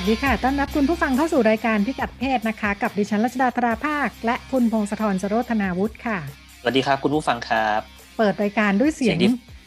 [0.00, 6.18] วัสดีค่ะ ต้อนรับคุณผู้ฟังเข้าสู่รายการพิกัดเพศนะคะ กับดิฉันรัชดาธราภาค และคุณพงศธรสโรธนาวุฒิค่ะ
[6.60, 7.80] สวัสดีครับคุณผู้ฟังครับ
[8.18, 9.18] เปิดรายการด้วยเสียง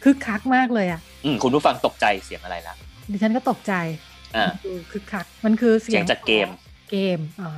[0.03, 2.75] คึกคักมากเลยอะ อืมคุณผู้ฟังตกใจเสียงอะไรล่ะ
[3.11, 3.73] ดิฉันก็ตกใจ
[4.35, 6.47] อ่าคือคึกคัก มันคือเสีเสียยงงจากเกม
[6.91, 7.51] เกม อ่า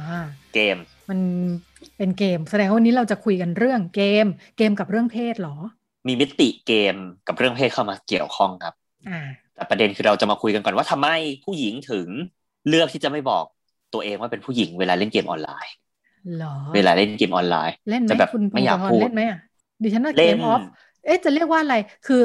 [0.53, 0.77] เกม
[1.09, 1.19] มัน
[1.97, 4.25] เป็นเกม แสดงว่าวันนี้เราจะคุยกันเรื่องเกม
[4.57, 5.55] เกมกับเรื่องเพศเหรอ
[6.07, 6.95] มีมิติเกม
[7.27, 8.73] กับเรื่องเพศเข้ามาเกี่ยวข้องครับ
[9.09, 9.19] อ่า
[9.55, 11.07] แต่ประเด็นคือเราจะมาคุยกันก่อนว่าทำไม
[11.43, 12.07] ผู้หญิงถึง
[12.67, 13.45] เลือกที่จะไม่บอก
[13.93, 15.71] ตัวเองว่าเป็นผู้หญิงเวลาเล่นเกมออนไลน์
[16.33, 19.37] เหรอเวลาเล่นเกมออนไลน์เล่นไหมจะแบบคุณพไม่งอยากศธรพูดเล่นไหมอะ
[19.81, 20.61] ดิฉันว่าเล่เกนมออฟ
[21.03, 22.15] เอ๊ะจะเรียกว่าอะไรคือ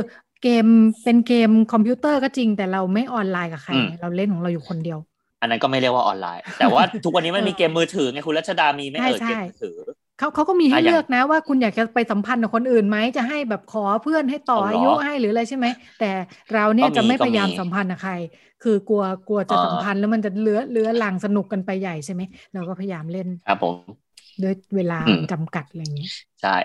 [0.40, 0.64] เกม
[1.02, 4.98] เป็นเกมคอมพิวเตอร์ก็จริง แต่เราไม่ออนไลน์กับใครอืมเราเล่นของเราอยู่คนเดียว
[5.40, 9.76] อันนั้นก็ไม่เรียกว่าออนไลน์ แต่ว่าทุกวันนี้มันมีเกมมือถือไงคุณรัชดามีไหมเอ่ยใช่เกใช่มมือถือ
[10.16, 15.66] เขาเขาก็มีให้อะอย่างเลือกนะว่าคุณอยากจะไปสัมพันธ์กับคนอื่นไหมจะให้แบบขอเพื่อนให้ต่อเอาเหรออายุให้หรืออะไรใช่ไหม
[15.98, 16.04] แต่
[16.52, 18.12] เราเนี่ยก็มีจะไม่ก็พยายามมีสัมพันธ์กับใคร
[18.60, 23.74] คือกลัวกลัวจะอ๋อสัมพันธ์แล้วมันจะเลื้อเลื้อลังสนุกกันไปใหญ่ใช่ไหมเราก็พยายามเล่นครับผม
[24.42, 26.08] ด้วยเวลาอืมจำกัดอะไรอย่างนี้
[26.42, 26.56] ใช่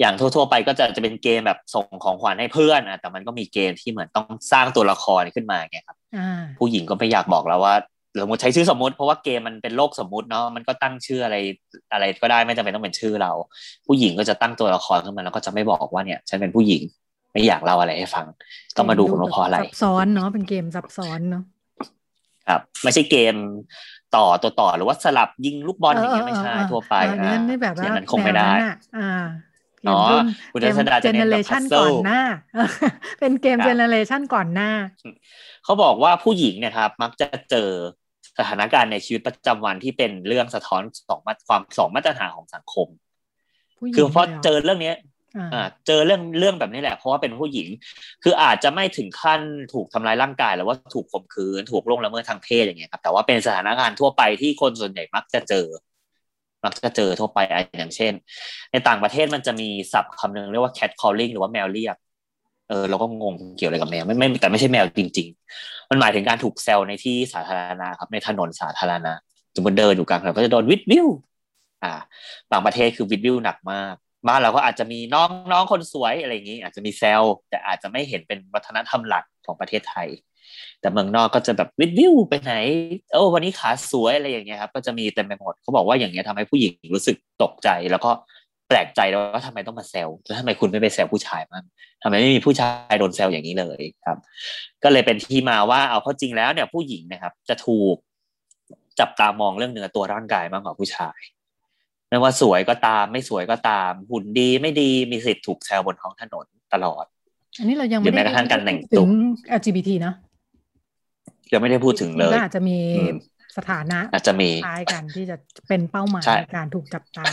[0.00, 6.20] อย่างทั่ว ๆ ไปก็จะจะเป็นเกมแบบส่งของขวัญให้เพื่อนอะแต่มันก็มีเกมที่เหมือนต้องสร้างตัวละครขึ้นมาไงครับอ่า
[6.58, 7.74] ผู้หญิงก็ไม่อยากบอกแล้วว่า
[8.20, 11.36] สมมติใช้ชื่อสมมติเพราะว่าเกมมันเป็นโลกสมมุติเนาะมันก็ตั้งชื่ออะไร
[11.92, 13.32] อะไรก็ได้ไม่จำเป็นต้องเป็นชื่อเรา
[13.86, 16.82] ผู้หญิงก็จะตั้งตัวละครขึ้นมาแล้วก็จะไม่บอกว่าเนี่ย ฉันเป็นผู้หญิง
[17.32, 18.26] ไม่อยากเล่าอะไรให้ฟัง
[18.76, 21.42] ต้องมาดูกันว่าเพราะอะไรซับซ้อนเนาะเป็นเกมซับซ้อนเนาะ
[22.48, 23.34] ครับไม่ใช่เกม
[24.16, 29.10] ต่อตัวต่อหรือว่าสลับยิงลูกบอลอย่างเงี้ยไม่ใช่เออเออเออทั่วไปอันนี้นี่แบบอว่าย่างนั้นคงไม่ได้แนวนั้นอะอ่า
[29.80, 32.22] เกอ๋มอรุ่นคุณรัชดาเจจะเนเน้นเรแบบชัน puzzle ก่อนหน้า
[33.20, 34.70] เป็นเกมครับเจเนเรชันก่อนหน้า
[35.64, 37.68] เขาบอกว่าผู้หญิงเนี่ยครับ มักจะเจอ
[38.38, 42.88] สถานการณ์ในชีวิตประจำวันที่เป็นเรื่องสะท้อนสองมาความสองมาตรฐานของสังคม
[43.78, 45.09] ผู้หญิงคือพอลยหรเจอเรื่องเนี้ยอ่าอ่า
[45.86, 47.68] เจอเรื่องเรื่องแบบนี้แหละเพราะว่าเป็นผู้หญิง
[48.22, 49.40] คืออาจจะไม่ถึงขั้น
[49.74, 55.66] ถูกทำร้ายร่างกายหรือว่าถูกข่มขืนถูกล่วงละเมิดทางเพศอย่างเงี้ยครับแต่ว่าเป็นสถานการณ์ทั่วไปที่คนส่วนใหญ่มักจะเจอ
[56.64, 57.38] มักจะเจอทั่วไป
[57.78, 58.12] อย่างเช่น
[58.72, 61.96] ในต่างประเทศมันจะมีศัพท์คำหนึ่งเรียกว่า cat calling หรือว่าแมวเรียก
[62.68, 69.12] เออเราก็งงเกี่ยวอะไรกับแมวไม่ไม่แต่ไม่ใช่แมวจริง ๆ มันหมายถึงการถูกแซวในที่สาธารณะครับในถนนสาธารณะ
[69.54, 71.06] สมมติเดินอยู่กลางถนนก็จะโดนวิดวิว
[71.84, 71.92] อ่า
[72.50, 73.94] บางประเทศคือวิดวิวหนักมาก
[74.26, 80.08] บ้านเราก็อาจจะมีน้องน้องคนสวยอะไรอย่างนี้ อาจจะมีแซวแต่อาจจะไม่เห็นเป็นวัฒนธรรมหลักของประเทศไทย
[80.80, 82.54] แต่เมืองนอกก็จะแบบวิดวิวไปไหน
[83.12, 88.10] เออวันนี้ขาสวยอะไรอย่างเงี้ยครับ ก็จะมีเต็มไปหมดเขาบอกว่าอย่างเงี้ยทำให้ผู้หญิงรู้สึกตกใจ แล้วก็
[88.68, 91.64] แปลกใจแล้วว่าทำไมต้องมาแซวแล้วทำไมคุณไม่ไปแซวผู้ชายบ้าง
[92.02, 94.18] ทำไมไม่มีผู้ชายโดนแซวอย่างนี้เลยครับ
[94.82, 97.96] ก็เลยเป็นที่มาว่าเอาเข้าจริงแล้วเนี่ยผู้หญิงนะครับ จะถูก
[99.00, 101.18] จับตามองเรื่องเนื้อตัวร่างกายมากกว่าผู้ชาย
[102.10, 107.04] ไม่ว่าสวยก็ตามไม่สวยก็ตาม หุ่นดีไม่ดีมีสิทธิ์ถูกแซวบนท้องถนนตลอด
[107.58, 109.10] อันนี้เรายังหรือไม่แม้ได้กระทั่งการแต่งถึตัวง
[109.58, 110.14] LGBT เนอะ
[111.52, 113.16] ยังไม่ได้พูดถึงเลยก็อาจจะมีอืม
[113.56, 115.36] สถานะอาจจะมีคล้ายกันที่จะ
[115.68, 117.24] เป็นเป้าหมายใช่ในการถูกจับตา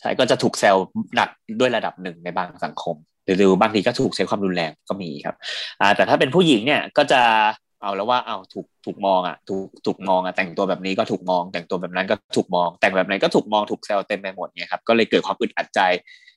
[0.00, 0.76] ใช่ก็จะถูกแซว
[1.14, 1.28] หนัก
[1.60, 5.36] ด้วยระดับหนึ่งในบางสังคม หรือหรือบางทีก็ถูกใช้ความรุนแรงก็มีครับ
[5.80, 7.22] อ่าแต่ถ้าเป็นผู้หญิงเนี่ยก็จะ
[7.82, 15.80] เอาแล้วว่าเอาถูกถูกมองอะถูกถูกมองอะแต่งตัวแบบนี้ก็ถูกมอง แต่งตัวแบบนั้นก็ถูกมอง แต่งแบบไหนก็ถูกมองถูกแซวเต็มไปหมดเนี่ยครับก็เลยเกิดความอึดอัดใจ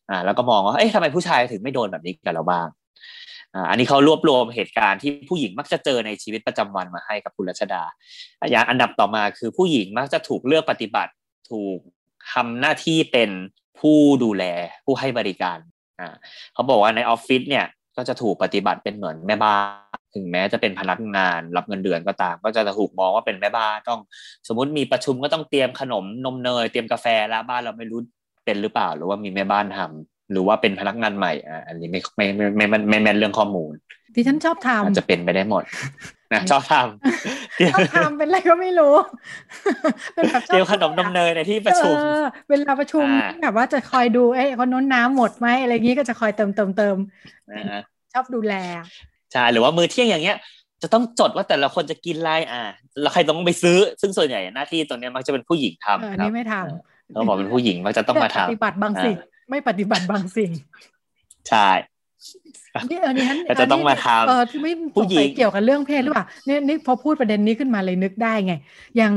[0.09, 2.67] อ่าแล้วก็มองว่าเอ๊ะทำไมผู้ชายถึงไม่โดนแบบนี้กับเราบ้าง
[3.53, 7.83] อ่าอันนี้เขารวบรวมเหตุการณ์ที่ผู้หญิงมักจะเจอในชีวิตประจำวันมาให้กับคุณรัชดา
[8.51, 11.11] อย่างอันดับต่อมาคือผู้หญิงมักจะถูกเลือกปฏิบัติ
[11.51, 11.79] ถูก
[12.33, 13.29] ทำหน้าที่เป็น
[13.79, 14.43] ผู้ดูแล
[14.85, 15.57] ผู้ให้บริการ
[15.99, 16.15] อ่า
[16.53, 17.65] เขาบอกว่าในออฟฟิศเนี่ย
[17.97, 19.84] ก็จะถูกปฏิบัติเป็นเหมือนแม่บ้าน
[20.15, 23.99] ถึงแม้จะเป็นพนักงานรับเงินเดือนก็ตาม ก็จะถูกมองว่าเป็นแม่บ้านต้อง
[24.47, 27.99] สมมุติมีประชุมก็ต้องเตรียมขนมนมเนยเตรียมกาแฟแล้วบ้านเราไม่รู้
[28.45, 33.73] เป็นหรือเปล่า หรือว่ามีแม่บ้านทำหรือว่าเป็นพนักงานใหม่อ่าอันนี้ไม่ไม่ไม่ไม่ไม่ไม่แม่นเรื่องข้อมูล
[34.15, 35.63] ที่ฉันชอบทอาจจะเป็นไปได้หมด
[36.33, 38.95] นะชอบทำำชอบทำเป็นอะไรก็ไม่รู้
[40.13, 46.95] เป็นแบบชอบเตรียมขนมนมเนยในที่ประชุมเออเวลาประชุมอ่าแบบว่าจะคอยดูเอ้ยคนโน้นน้ำหมดไหมอะไรอย่างงี้ก็จะคอยเติมเติมเติม
[47.51, 47.81] นะฮะ
[48.13, 48.53] ชอบดูแล
[49.35, 50.37] ใช่หรือว่ามือเที่ยงอย่างเงี้ย
[50.83, 52.61] จะต้องจดว่าแต่ละคนจะกินอะไรอ่า
[53.01, 56.53] แล้วใครต้องไปซื้อ ซึ่งส่วนใหญ่หน้าที่ตรงเนี้ยมักจะเป็นผู้หญิงทำเอออันครันี้บไม่ท
[57.11, 59.15] เขาบอกเป็นผู้หญิงมักจะำต้องมาทปฏิบัติบางสิ่ง
[59.49, 61.69] ไม่ปฏิบัติบางสิ่งำใช่
[62.89, 68.53] นี่เออนี่ฉันก็จะต้องมาทำเออที่ไม่ผู้สงหญิสัยงเกี่ยวกับเรื่องเพศหรือเปล่าเนี่ยนี่พอพูดประเด็นนี้ขึ้นมาเลยนึกได้ไง
[68.97, 69.13] อย่าง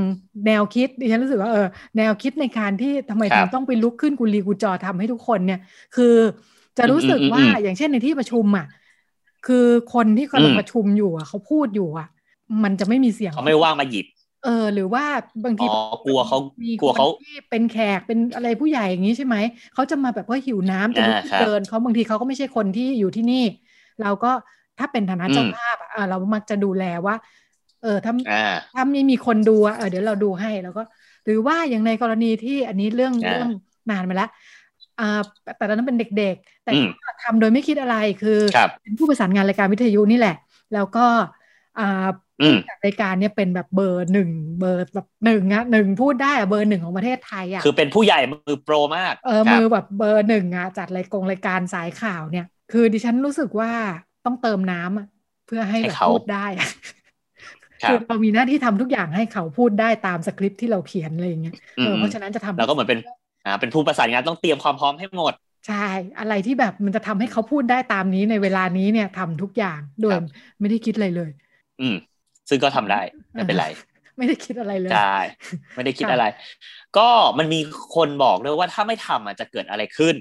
[0.47, 1.67] แนวคิดดิฉันรู้สึกว่าเออ
[1.99, 5.61] แนวคิดในการที่ทำไมครัถึบงต้องไปลุกขึ้นกุลีกุจอทำให้ทุกคนเนี่ย
[5.97, 6.15] คือ
[6.79, 8.67] จะรู้สึกอืมอืมว่าอืมอย่างเช่นในที่ประชุมอะ
[9.47, 12.07] คือคนที่กำลังอืมประชุมอยู่อะเขาพูดอยู่อะ
[12.63, 14.07] มันจะไม่มีเสียงเขาไม่ว่างมาหยิบ
[14.41, 15.05] เออ หรือว่า
[15.45, 15.67] บางทีอ๋อ
[16.05, 19.37] กลัวเขามีกลัวเขาคนที่เป็นแขกเป็นอะไรผู้ใหญ่อย่างนี้ใช่ไหม
[19.73, 23.37] เขาจะมาแบบว่าหิวน้ำจะลุกอ่าขึ้นครับเดินเขาบางทีเขาก็ไม่ใช่คนที่อยู่ที่นี่
[23.99, 24.29] เราก็
[24.79, 27.15] ถ้าเป็นฐานะเจ้าอืมภาพอะอะเรามักจะดูแลว่า
[27.81, 28.39] เออถ้าอ่า
[28.73, 30.81] ถ้าไม่มีคนดูอะเออเดี๋ยวเราดูให้แล้วก็
[31.25, 33.49] หรือว่าอย่างในกรณีที่อันนี้เรื่องอ่าเรื่อง
[33.91, 34.58] นานมาแล้วอ่า
[35.43, 40.33] แต่ตอนนั้นเป็นเด็กๆ แต่อืมก็ทำโดยไม่คิดอะไรคือครับเป็นผู้ประสานงานรายการวิทยุนี่แหละ
[40.73, 41.01] แล้วก็
[41.77, 41.83] อ่า
[42.41, 53.71] อืมจัดรายการเนี่ยเป็นแบบเบอร์หนึ่งเบอร์แบบหนึ่งอะหนึ่งพูดได้อะเบอร์หนึ่งของประเทศไทยอะคือเป็นผู้ใหญ่มือโปรมากเออครับมือแบบเบอร์หนึ่งอะจัดรายกงรายการสายข่าวเนี่ย คือดิฉันรู้สึกว่า
[54.25, 55.07] ต้องเติมน้ำอะ
[55.45, 56.67] เพื่อให้ให้แบบเขาพูดได้อะ
[57.85, 62.99] ครับคือเรามีหน้าที่ทำทุกอย่างให้เขาพูดได้ตามสคริปต์ที่เราเขียนอะไรอย่างเงี้ยอืเอมอเพราะฉะนั้นจะทำแล้วก็เหมือนเป็น
[63.49, 65.35] อ่าเป็นผู้ประสานงานต้องเตรียมความพร้อมให้หมด
[65.67, 65.75] ใช่
[66.19, 70.23] อะไรที่แบบมันจะทำให้เขาพูดได้ตามนี้ในเวลานี้เนี่ยทำทุกอย่างโดยครับ
[70.61, 71.31] ไม่ได้คิดอะไรเลย
[71.81, 71.97] อืม
[72.49, 73.01] ซึ่งก็ทำได้
[73.35, 73.67] ไม่เป็นไร
[74.17, 75.15] ไม่ได้คิดอะไรเลยใช่
[75.75, 76.25] ไม่ได้คิดค่ะอะไร
[76.97, 77.09] ก็
[77.39, 77.61] มันมี
[77.95, 80.15] คนบอกด้วยว่าถ้าไม่ทำอะจะเกิดอะไรขึ้น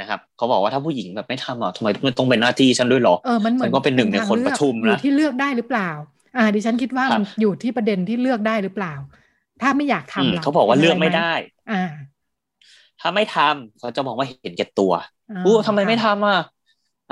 [0.00, 5.90] นะครับเขาบอกว่าถ้าผู้หญิงแบบไม่ทำอะทำไมมันต้องเป็นหน้าที่ฉันด้วยเหรอเออมันเหมือนมันก็เป็นหนึ่งในคนทาเลือกประชุมนะอยู่ที่เลือกได้หรือเปล่า
[6.36, 8.94] อ่า ดิฉันคิดว่าครับมันอยู่ที่ประเด็นที่เลือกได้หรือเปล่า
[9.60, 11.22] ถ้าไม่อยากอืมทำล่ะเขาบอกว่าป็นเลือกะรไม่หได้
[11.70, 11.74] อ่า
[13.00, 14.92] ถ้าไม่ทำเขาจะมองว่าเห็นแก่ตัว
[15.30, 16.40] อ่าอู้ทำไมไม่ค่ะทำอะ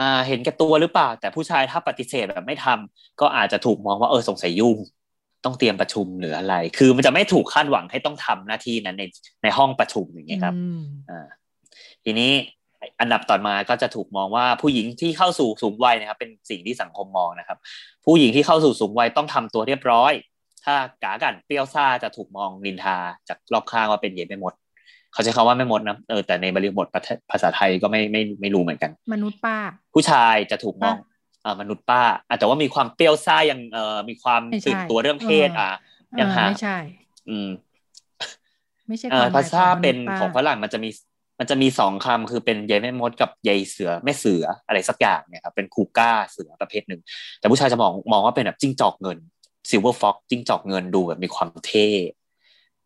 [0.01, 4.77] อ่า เห็นแก่ตัวหรือเปล่า แต่ผู้ชายถ้าปฏิเสธแบบไม่ทำก็อาจจะถูกมองว่าเออสงสัยยุ่ง
[5.45, 9.05] ต้องเตรียมประชุมหรืออะไร คือมันจะไม่ถูกคาดหวังให้ต้องทำหน้าที่นั้นใน
[9.43, 11.27] ในห้องประชุมอย่างเงี้ยครับอืมอ่า
[12.05, 12.31] ทีนี้
[13.01, 17.59] อันดับต่อมาก็จะถูกมองว่าผู้หญิงที่เข้าสู่สูงวัยนะครับ เป็นสิ่งที่สังคมมองนะครับ
[18.05, 20.13] ผู้หญิงที่เข้าสู่สูงวัยต้องทำตัวเรียบร้อย
[20.65, 22.97] ถ้ากากันเปรี้ยวซ่าจะถูกมองนินทา
[23.29, 24.53] จากรอบข้างว่าเป็นเหยไม่หมด
[25.13, 29.57] เขาใช้คำว่าไม่หมดนะเออแต่ในบริบทประเทศภาษาไทยก็ไม่ไม่ไม่รู้เหมือนกัน มนุษย์ป้า
[29.95, 31.07] ผู้ชายจะถูกมองป้า
[31.43, 35.71] เอ่อมนุษย์ป้าอาจจะว่ามีความเปรี้ยวซ่ายังเอ่อมีความไม่ใช่ตื่นตัวเรื่องเพศเอออ่อะ
[36.21, 36.77] ยังอ่าหาไม่ใช่
[37.29, 37.49] อืม
[38.89, 40.91] ไม่ใช่เอ่อความหมายเป็นภาษาของมนษย์ป้าของฝรั่งมันจะมี
[41.39, 47.01] มันจะมีสองคำคือเป็นยายแม่มดกับยายเสือแม่เสืออะไรสักอย่างเนี่ยครับเป็น cougar เสือประเภทหนึ่ง
[47.39, 49.19] แต่ผู้ชายจะมองมองว่าเป็นแบบจิ้งจอกเงิน
[49.71, 51.89] silver fox จิ้งจอกเงินดูแบบมีความเท่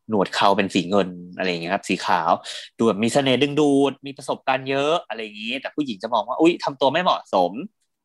[0.08, 2.30] หนวดเขาเป็นสีเงินอะไรอย่างเงี้ยครับ สีขาว
[2.78, 7.52] ดูแบบมีเสน่ห์ดึงดูดมีประสบการณ์เยอะอะไรอย่างนี้แต่ผู้หญิงจะมองว่า อุ้ยทำตัวไม่เหมาะสม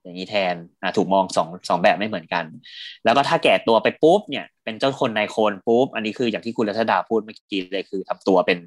[0.04, 2.46] อย่างนี้แทนอะถูกมองสองสองแบบไม่เหมือนกัน
[3.06, 8.60] แล้วก็ถ้าแก่ตัวไปปุ๊บเนี่ย เป็นเจ้าคนนายคนปุ๊บอันนี้คืออย่างที่คุณรัชดาพูดเมื่อกี้เลยคือทำตัวเป็น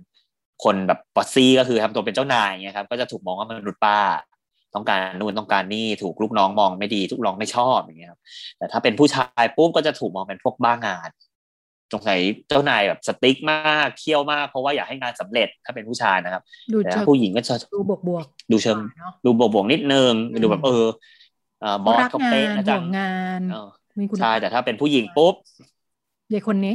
[0.64, 3.98] คนแบบปอสซี่ก็คือทำตัวเป็นเจ้านายเงี้ยครับก็จะถูกมองว่ามนุษย์ป้า
[4.74, 8.20] ต้องการนู่นต้องการนี่ถูกลูกน้องมองไม่ดี ทุกน้องไม่ชอบอย่างเงี้ยครับ
[8.58, 11.08] แต่ถ้าเป็นผู้ชายปุ๊บก็จะถูกมองเป็นพวกบ้างาน
[11.92, 16.42] สงสัยเจ้านายแบบสติ๊กมากเคี่ยวมาก เพราะว่าอยากให้งานสำเร็จถ้าเป็นผู้ชายนะครับ
[16.72, 20.86] ดูแต่เชิถ้างผู้หญิงก็จะดูบวกบวกดูเชิงเนาะดูบวกๆนิดนึงอืมดูแบบเออ
[21.60, 23.68] เอ่อบอสรักเขางาเป๊ะนนะห่จัวงงงานเออ
[24.00, 25.34] มีคุณใช่ภาพแต่ถ้าเป็นผู้หญิงปุ๊บ
[26.32, 26.74] ยายคนนี้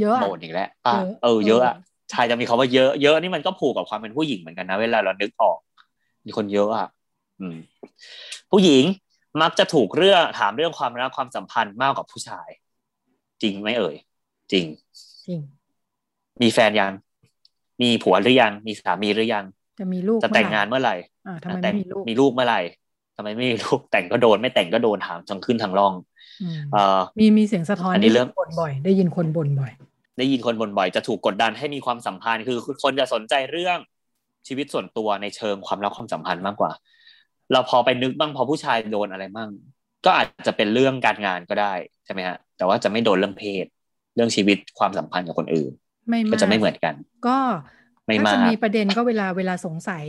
[0.00, 5.58] เยอะอะโดนอีกแล้วอะเยอะเออเยอะอะเออชายจะมีคาว่าเยอะเยอะนี่มันก็ผูกกับความเป็นผู้หญิงเหมือนกันนะเวลาเรานึกออก
[6.26, 6.88] มีคนเยอะอะ
[7.40, 7.56] อืม
[8.52, 8.84] ผู้หญิง
[9.42, 12.48] มักจะถูกเรื่องถามเรื่องความรักความสัมพันธ์มากกว่าผู้ชาย
[13.42, 13.94] จริงไหมเอ่ย
[14.52, 14.66] จริง
[15.26, 15.40] จริง
[16.42, 16.92] มีแฟนยัง
[17.82, 19.44] มีผัวหรือยัง มีสามีหรือยัง
[19.80, 22.60] จะมีลูกจะแต่งเมื่อไหร่งานเมื่อไหร่อ่าทำไมแต่ไม่งมีลูกมีลูกเมื่อไหร่
[23.16, 25.92] ทำไมไม่มีลูกแต่งก็โดน ไม่แต่งก็โดนถามจังขึ้นทางร่อง
[26.42, 29.72] อืมเอ่อมีมีเสียงสะท้อนอันนี้เริ่มบ่นบ่อย ได้ยินคนบ่นบ่อย
[30.18, 33.78] ได้ยินคนบ่นบ่อยจะถูกกดดันให้มีความสัมพันธ์คือคนจะสนใจเรื่อง
[34.46, 36.72] ชีวิตส่วนตัวในเชิงความรักความสัมพันธ์มากกว่า
[37.52, 39.48] เราพอไปนึกบ้างพอผู้ชายโดนอะไรบ้าง
[40.04, 41.74] ก็อาจจะเป็นเรื่องการงานก็ได้
[42.04, 43.66] ใช่ไหมฮะแต่ว่าจะไม่โดนเรื่องเพศ
[44.16, 45.72] เรื่องชีวิตความสัมพันธ์กับคนอื่น
[46.08, 46.94] ไม่ก็มากจะไม่เหมือนกัน
[47.26, 47.38] ก็
[48.06, 50.06] ไม่ถ้าจะมากมีประเด็นก็เวลาเวลาสงสัย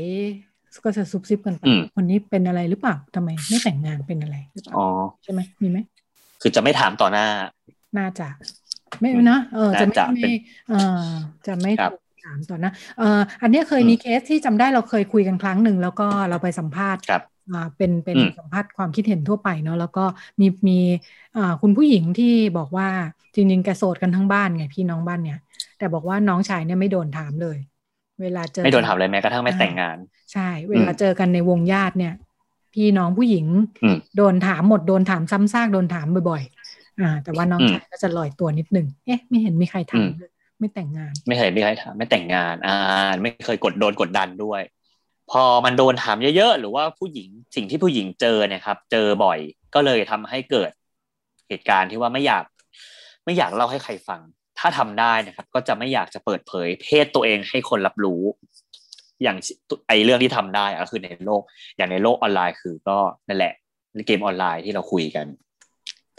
[0.83, 4.85] ก็จะซุบซิบกันไปอืมคนนี้เป็นอะไรหรือเปล่าทำไมไม่แต่งงานเป็นอะไรหรือเปล่าอ๋อ
[5.23, 5.77] ใช่ไหมมีไหม
[6.41, 7.27] คือจะไม่ถามต่อหน้า
[7.97, 8.29] น่าจะ
[8.99, 10.31] ไม่นะเออจะไม่น่าจะเป็ไม่น
[10.67, 10.75] เออ
[11.47, 17.36] จะไม่ครับถูกถามต่อนะเอออันเนี้ยเคยอืมมีเคสที่จำได้เราเคยคุยกันครั้งหนึ่งแล้วก็เราไปสัมภาษณ์ครับอ่า
[17.77, 20.01] เป็นเป็นอืมสัมภาษณ์ความคิดเห็นทั่วไปเนาะแล้วก็
[20.41, 20.73] มีมี
[21.35, 22.25] อ่าคุณผู้หญิงที่
[22.55, 22.87] บอกว่า
[23.35, 25.35] จริงๆแกโสดกันทั้งบ้านไงพี่น้องบ้านเนี่ย
[25.77, 27.57] แต่บอกว่าน้องชายเนี่ยไม่โดนถามเลย
[28.21, 29.97] เวลาเจอไม่โดนถามเลยแม้กระทั่งไม่แต่งงาน
[30.31, 32.11] ใช่ เวลาเจอกันในวงญาติเนี่ย
[32.73, 33.45] พี่น้องผู้หญิง
[33.81, 42.71] อืมโดนถามหมดโดนถามซ้ำซากโดนถามบ่อยๆ อ่า แต่ว่าน้องอืมชายก็จะลอยตัวนิดนึงเอ๊ะไม่เห็นมีใครถามอืมเลยไม่แต่งงาน ไม่เคยมีใครถามไม่แต่งงาน อ่า
[43.23, 44.61] ไม่เคยกดโดนกดดันด้วย
[45.31, 49.39] พอมันโดนถามเยอะๆ หรือว่าผู้หญิงสิ่งที่ผู้หญิงเจอเนี่ยครับ เจอบ่อย
[49.75, 50.71] ก็เลยทำให้เกิด
[51.47, 52.45] เหตุการณ์ที่ว่าไม่อยาก
[53.25, 54.21] ไม่อยากเล่าให้ใครฟัง
[54.59, 58.21] ถ้าทำได้นะครับ ก็จะไม่อยากจะเปิดเผย เพศตัวเองให้คนรับรู้
[59.23, 59.37] อย่าง
[59.87, 61.41] ไอเรื่องที่ทำได้ก็คือในโลก
[61.77, 63.53] อย่างในโลกออนไลน์คือก็นั่นแหละ
[63.95, 65.25] ในเกมออนไลน์ที่เราคุยกัน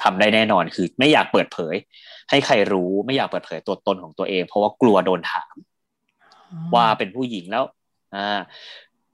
[0.02, 1.74] ทำได้แน่นอนคือ ไม่อยากเปิดเผย
[2.30, 5.54] ให้ใครรู้ไม่อยากเปิดเผยตัวตนของตัวเอง เพราะว่ากลัวโดนถาม
[6.74, 7.64] ว่าเป็นผู้หญิงแล้ว
[8.14, 8.40] อ่า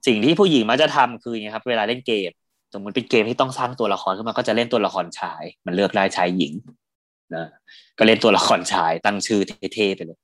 [0.05, 2.31] สิ่งที่ผู้หญิงมักจะทำคือไงครับ เวลาเล่นเกม
[2.73, 6.53] สมมติเป็นเกมที่ต้องสร้างตัวละครขึ้นมาก็จะเล่นตัวละครชาย มันเลือกได้ชายหญิง
[7.35, 7.45] นะ
[7.97, 9.41] ก็เล่นตัวละครชาย ตั้งชื่อ
[9.73, 10.19] เท่ๆไปเลย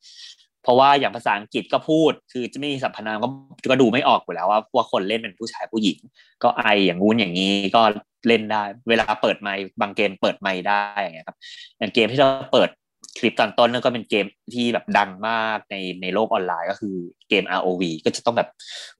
[0.64, 3.28] เพราะว่าอย่างภาษาอังกฤษก็พูด คือจะไม่มีสรรพนามก็
[3.72, 5.98] ก็ดูไม่ออกอยู่แล้วว่าว่าคนเล่นเป็นผู้ชายผู้หญิง
[6.44, 7.82] ก็ไออย่างงู้นอย่างนี้ก็
[8.28, 11.38] เล่นได้ เวลาเปิดไมค์บางเกมเปิดไมค์ได้อย่างเงี้ยครับ
[11.80, 12.70] อย่างเกมที่เราเปิด
[13.17, 16.96] คลิปตอนต้นนั่นก็เป็นเกมที่แบบดังมากในในโลกออนไลน์ก็คือ
[17.29, 18.50] เกม ROV ก็จะต้องแบบ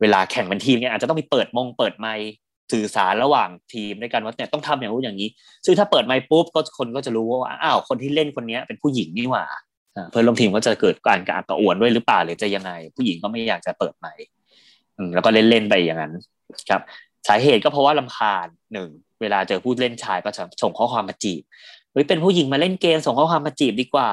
[0.02, 2.30] เวลาแข่งเป็นทีมเนี่ยอาจจะต้องมีเปิดมงเปิดไมค์
[2.72, 5.30] สื่อสารระหว่างทีมด้วยกันว่าเนี่ยต้องทำอย่างนู้นอย่างนี้
[5.66, 9.46] ซึ่งถ้าเปิดไมค์ปุ๊บก็คนก็จะรู้ว่าอ้าวคนที่เล่นคนนี้เป็นผู้หญิงนี่หว่า
[10.12, 14.24] เพื่อนร่วมทีมก็จะเกิดการกระอักกระอ่วนด้วยหรือเปล่าหรือจะยังไง ผู้หญิงก็ไม่อยากจะเปิดไมค์
[15.14, 16.14] แล้วก็เล่นเล่นไปอย่างนั้น
[16.70, 16.82] ครับ
[17.28, 18.90] สาเหตุก็เพราะว่าลำคาญหนึ่ง
[19.22, 21.42] เวลาเจอผู้เล่นชายก็จะส่งข้อความมาจีบ
[21.92, 24.12] เฮ้ยเป็นผู้หญิงมาเล่นเกมส่งข้อความมาจีบดีกว่า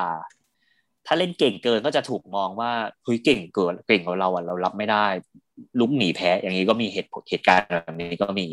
[1.06, 2.70] ถ้าเล่นเก่งเกินก็จะถูกมองว่า
[3.04, 5.06] เฮ้ยเก่งเกินเก่งกว่าเราอะเรารับไม่ได้
[5.80, 8.47] ลุกหนีแพ้ อย่างนี้ก็มีเหตุเหตุการณ์แบบนี้ก็มี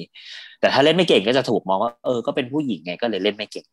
[0.59, 3.65] แต่ถ้าเล่นไม่เก่งก็จะถูกมองว่าเออก็เป็นผู้หญิงไงก็เลยเล่นไม่เก่ง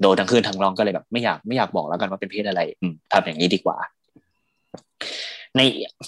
[0.00, 2.60] โดนทั้งคืนทั้งร้องก็เลยแบบ ไม่อยากไม่อยากบอกแล้วกันว่าเป็นเพศอะไร
[3.12, 3.78] ทำอย่างนี้ดีกว่า
[5.56, 5.60] ใน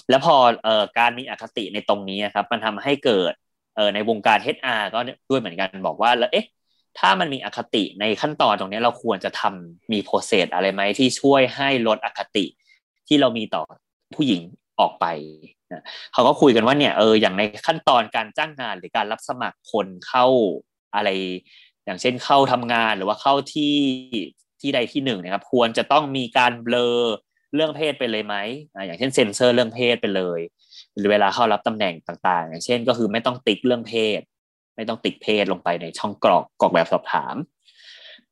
[0.09, 3.33] แล้วพอเอ่อการมีอคติในตรงนี้ครับ มันทำให้เกิด
[3.75, 6.45] เอ่อในวงการ HR ก็ด้วยเหมือนกันบอกว่าแล้วเอ๊ะ
[6.99, 12.45] ถ้ามันมีอคติในขั้นตอนตรงนี้เราควรจะทำมีโปรเซสอะไรไหมที่ช่วยให้ลดอคติ
[13.07, 13.63] ที่เรามีต่อ
[14.15, 14.41] ผู้หญิง
[14.79, 15.05] ออกไป
[15.71, 15.83] นะ
[16.13, 20.27] เขาก็คุยกันว่าเนี่ยเอออย่างในขั้นตอนการจ้างงานหรือการรับสมัครคนเข้า
[20.95, 21.09] อะไร
[21.85, 23.77] อย่างเช่นเข้าทำงานหรือว่าเข้าที่
[24.61, 26.95] ที่ใดที่หนึ่งนะครับ ควรจะต้องมีการเบลอ
[27.55, 28.35] เรื่องเพศไปเลยไหม
[28.85, 30.39] อย่างเช่นเซ็นเซอร์เรื่องเพศไปเลย
[30.97, 34.21] หรือเวลาเข้ารับตำแหน่งต่างๆ อย่างเช่นก็คือไม่ต้องติ๊กเรื่องเพศ
[34.75, 37.35] ไม่ต้องติดเพศลงไปในช่องกรอกกรอกแบบสอบถาม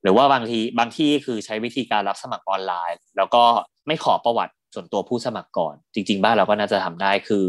[0.03, 3.43] หรือว่าบางทีบางที่คือใช้วิธีการรับสมัครออนไลน์ แล้วก็
[3.87, 7.45] ไม่ขอประวัติส่วนตัวผู้สมัครก่อน จริง ๆ บ้านเราก็น่าจะทำได้คือ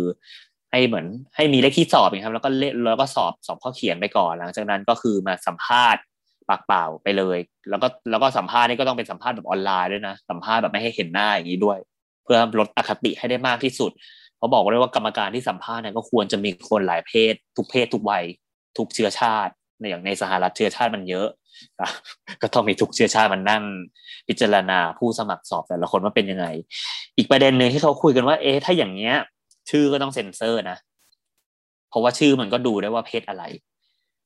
[0.71, 1.07] ให้เหมือน
[1.37, 6.03] ให้มีเลขที่สอบนะครับแล้วก็เลแล้วก็สอบสอบข้อเขียนไปก่อน หลังจากนั้นก็คือมาสัมภาษณ์
[6.49, 7.39] ปากเปล่าไปเลย
[7.71, 11.79] แล้วก็แล้วก็สัมภาษณ์นี่ก็ต้องเป็นสัมภาษณ์แบบออนไลน์ด้วยนะสัมภาษณ์แบบไม่ให้เห็นหน้าอย่างนี้ด้วย
[12.25, 13.91] เพื่อลดอคติให้ได้มากที่สุด
[14.39, 18.25] เขาบอกเลยว่ากรรมการที่สัมภาษณ์เนี่ยก็ควรจะมีคนหลายเพศ ทุกเพศทุกวัย
[18.79, 19.53] ทุกเชื้อชาติ
[19.91, 21.29] อย่างในสหรัฐเชื้อชาติมันเยอะ
[22.43, 23.63] ก็ต้องมีทุกเชื้อชาติมันนั่ง
[24.29, 26.47] พิจารณาผู้สมัครสอบแต่ละคนว่าเป็นยังไง
[27.17, 29.17] อีกประเด็นหนึ่งที่เขาคุยกันว่า เอ๊ะถ้าอย่างเงี้ย
[29.71, 30.77] ชื่อก็ต้องเซ็นเซอร์นะ
[31.91, 33.45] เพราะว่าชื่อมันก็ดูได้ว่าเพศอะไร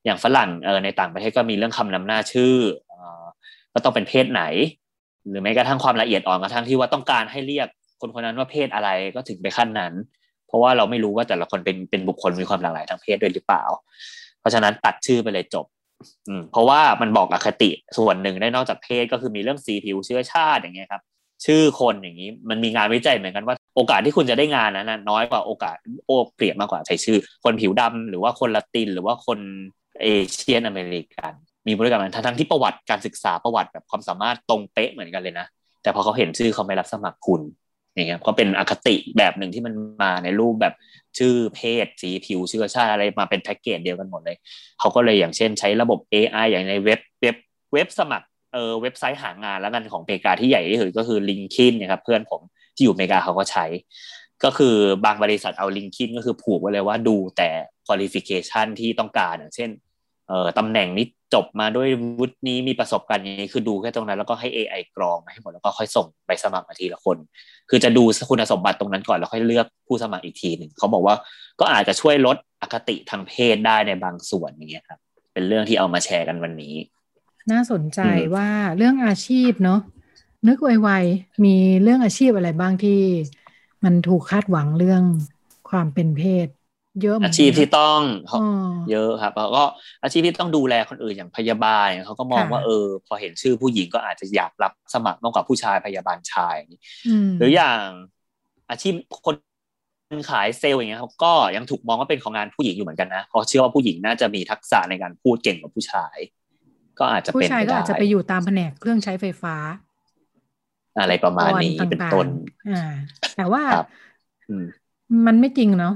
[0.05, 2.57] อย่างฝรั่งเออในต่างประเทศก็มีเรื่องคำนำหน้าชื่อ
[2.89, 3.25] เออ
[3.75, 4.43] ก็ต้องเป็นเพศไหน
[5.29, 7.69] หรือแม้กระทั่งความละเอียดอ่อนกระทั่งที่ว่าต้องการให้เรียก
[8.01, 9.93] คนคนนั้นว่าเพศอะไรก็ถึงไปขั้นนั้น
[10.47, 13.65] เพราะว่าเราไม่รู้ว่าแต่ละคนเป็นเป็นบุคคลมีความหลากหลายทางเพศด้วยหรือเปล่า
[14.47, 15.67] ราะฉะนั้นตัดชื่อไปเลยจบ
[16.29, 21.03] อืมเพราะว่ามันบอกอคติส่วนหนึ่งได้นอกจากเพศก็คือมีเรื่องสีผิวเชื้อชาติอย่างเงี้ยครับ
[21.45, 25.77] ชื่อคนอย่างนี้มันมีงานวิจัยเหมือนกันว่าโอกาสที่คุณจะได้งานนั้นน้อยกว่าโอกาส
[26.07, 29.39] โอ้เปรียบมากกว่าใช้ชื่อ คนผิวดำหรือว่าคนละติน หรือว่าคน
[30.03, 31.33] Asian American
[31.67, 35.47] มีบริการทั้งที่ประวัติการศึกษาประวัติแบบความสามารถตรงเป๊ะเหมือนกันเลยนะ
[35.83, 37.41] แต่พอเขาเห็นชื่อเขาไม่รับสมัครคุณ
[37.97, 40.75] นี่ครับก็เป็นอคติแบบหนึ่งที่มันมาในรูปแบบ
[41.19, 44.37] ชื่อเพศสีผิวเชื้อชาติอะไรมาเป็นแพ็กเกจเดียวกันหมดเลย
[44.81, 47.37] เขาก็เลยอย่างเช่นใช้ระบบ AI อย่างในเว็บเว็บ
[47.73, 52.41] เว็บสมัครเออเว็บไซต์หางานแล้วกันของเมกาที่ใหญ่ที่สุดก็คือ LinkedIn นะครับเพื่อนผม
[52.75, 53.65] ที่อยู่เมกาเขาก็ใช้
[54.45, 57.51] ก็คือบางบริษัทเอา l i n k ิ i n ก็คือผูกไว้เลยว่าดูแต่
[57.87, 59.71] qualification ที่ต้องการอย่างเช่น
[60.29, 67.17] เอ่อตำแหน่งนี้จบมาด้วยวุฒินี้มีประสบการณ์นี้คือดูแค่ตรงนั้น แล้วก็ให้ AI กรองมาให้หมดแล้วก็ค่อยส่งไปสมัครมาทีละคน
[67.71, 71.15] คือจะดูคุณสมบัติตรงนั้นก่อนแล้วค่อยเลือกผู้สมัครอีกทีหนึ่งเขาบอกว่า
[71.61, 74.99] ก็อาจจะช่วยลดอคติทางเพศได้ในบางส่วนอย่างเงี้ยครับ
[75.33, 76.75] เป็นเรื่องที่เอามาแชร์กันวันนี้
[77.53, 78.01] น่าสนใจ
[78.35, 79.81] ว่าเรื่องอาชีพเนาะ
[80.49, 83.01] นึกไวๆมีเรื่องอาชีพอะไรบ้างที่
[83.85, 85.03] มันถูกคาดหวังเรื่อง
[85.71, 86.47] ความเป็นเพศ
[87.03, 88.01] เยอะอาชีพที่ต้อง
[88.91, 89.65] เยอะครับแล้วก็
[90.03, 96.57] อาชีพที่ต้องดูแลคนอื่นอย่างพยาบาลเขาก็มองว่าเออ พอเห็นชื่อผู้หญิงก็อาจจะอยากรับสมัครมากกว่าผู้ชายพยาบาลชาย
[97.39, 97.81] หรืออย่าง
[98.71, 98.95] อาชีพ
[99.27, 99.35] คน
[100.31, 106.17] ขายเซลล์อย่างเงี้ยเขาก็ยังถูกมองว่าเป็นของงานผู้หญิงอยู่เหมือนกันนะเพราะเชื่อว่าผู้หญิงน่าจะมีทักษะในการพูดเก่งกว่าผู้ชาย
[106.99, 109.57] ก็อาจจะเป็นผู้ชายก็อาจจะไปอยู่ตามแผนกเครื่องใช้ไฟฟ้า
[111.01, 112.27] อะไรประมาณนี้เป็นต้น
[112.69, 112.83] อ่า
[113.37, 113.63] แต่ว่า
[115.27, 115.95] มันไม่จริงเนาะ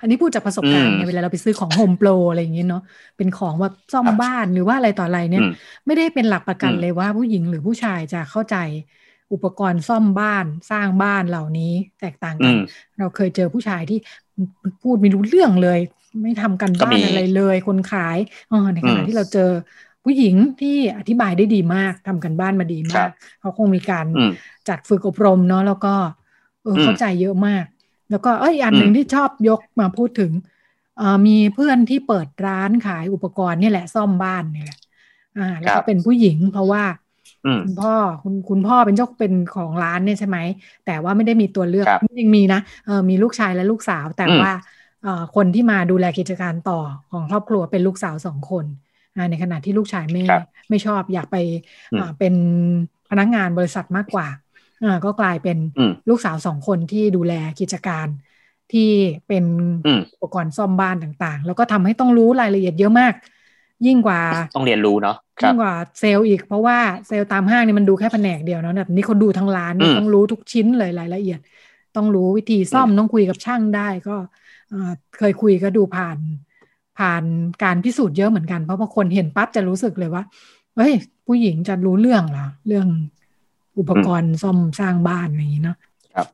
[0.00, 2.82] อันนี้พูดจากประสบการณ์ไงเวลาเราไปซื้อของโฮมโปรอะไรอย่างเงี้ยเนาะ
[3.16, 5.42] เป็นของแบบซ่อมบ้านหรือว่าอะไรต่ออะไรเนี่ย
[5.86, 8.56] ไม่ได้เป็นหลักประกันเลยว่าผู้หญิงหรือผู้ชายจะเข้าใจ
[9.32, 12.54] อุปกรณ์ซ่อมบ้านสร้างบ้านเหล่านี้แตกต่างกัน
[12.98, 13.98] เราเคยเจอผู้ชายที่
[14.82, 15.80] พูดไม่รู้เรื่องเลย
[16.22, 18.18] ไม่ทำกันบ้านอะไรเลย คนขาย
[18.50, 19.50] อ๋อในขณะที่เราเจอ
[20.04, 23.08] ผู้หญิงที่อธิบายได้ดีมากทำกันบ้านมาดีมาก
[23.40, 24.06] เขาคงมีการ
[24.68, 25.94] จัดฝึกอบรมเนาะแล้วก็
[26.62, 27.64] เออเข้าใจเยอะมาก
[28.12, 30.32] แล้วก็เอ้ยอันหนึ่งที่ชอบยกมาพูดถึง
[31.26, 34.78] มีเพื่อนที่เปิดร้านขายอุปกรณ์นี่แหละซ่อมบ้านนี่แหละ
[35.36, 36.82] อ่า แล้วก็เป็นผู้หญิงเพราะว่า
[37.62, 37.92] คุณพ่อ
[38.22, 40.38] คุณคุณพ่อเป็นเจ้าเป็นของร้านเนี่ยใช่ไหม
[40.84, 41.86] แต่ว่าไม่ได้มีตัวเลือก
[42.20, 44.50] ยังมีนะเออมีลูกชายและลูกสาว แต่ว่า
[45.02, 48.66] เออคนที่มาดูแลกิจการต่อของครอบครัวเป็นลูกสาวสองคน
[49.30, 50.22] ในขณะที่ลูกชายไม่
[50.70, 51.36] ไม่ชอบอยากไป
[52.18, 52.34] เป็น
[53.10, 54.26] พนักงานบริษัทมากกว่า
[55.04, 55.58] ก็กลายเป็น
[56.08, 58.06] ลูกสาวสองคนที่ดูแลกิจการ
[58.72, 58.90] ที่
[59.28, 59.44] เป็น
[60.12, 63.14] อุปกรณ์ซ่อมบ้านต่างๆ แล้วก็ทำให้ต้องรู้รายละเอียดเยอะมาก
[63.86, 64.20] ยิ่งกว่า
[64.56, 71.40] ต้องเรียนรู้เนาะยิ่งกว่าเซลล์อีก เพราะว่าเซลล์ตามห้างนี่มันดูแค่แผนกเดียวเนาะแบบนี้เขาดูทั้งร้านต้องรู้ทุกชิ้นเลยรายละเอียด
[71.96, 74.16] ต้องรู้วิธีซ่อมต้องคุยกับช่างได้ก็
[75.16, 76.18] เคยคุยก็ดูผ่าน
[76.98, 77.22] ผ่าน
[77.62, 80.22] การพิสูจน์เยอะเหมือนกันเพราะพอคนเห็นปั๊บจะรู้สึกเลยว่า
[80.76, 80.92] เฮ้ย
[81.26, 82.86] ผู้หญิงจะรู้เรื่องเหรอเรื่อง
[83.78, 85.78] อุปกรณ์ซ่อมสร้างบ้านอะไรอย่างนี้เนาะ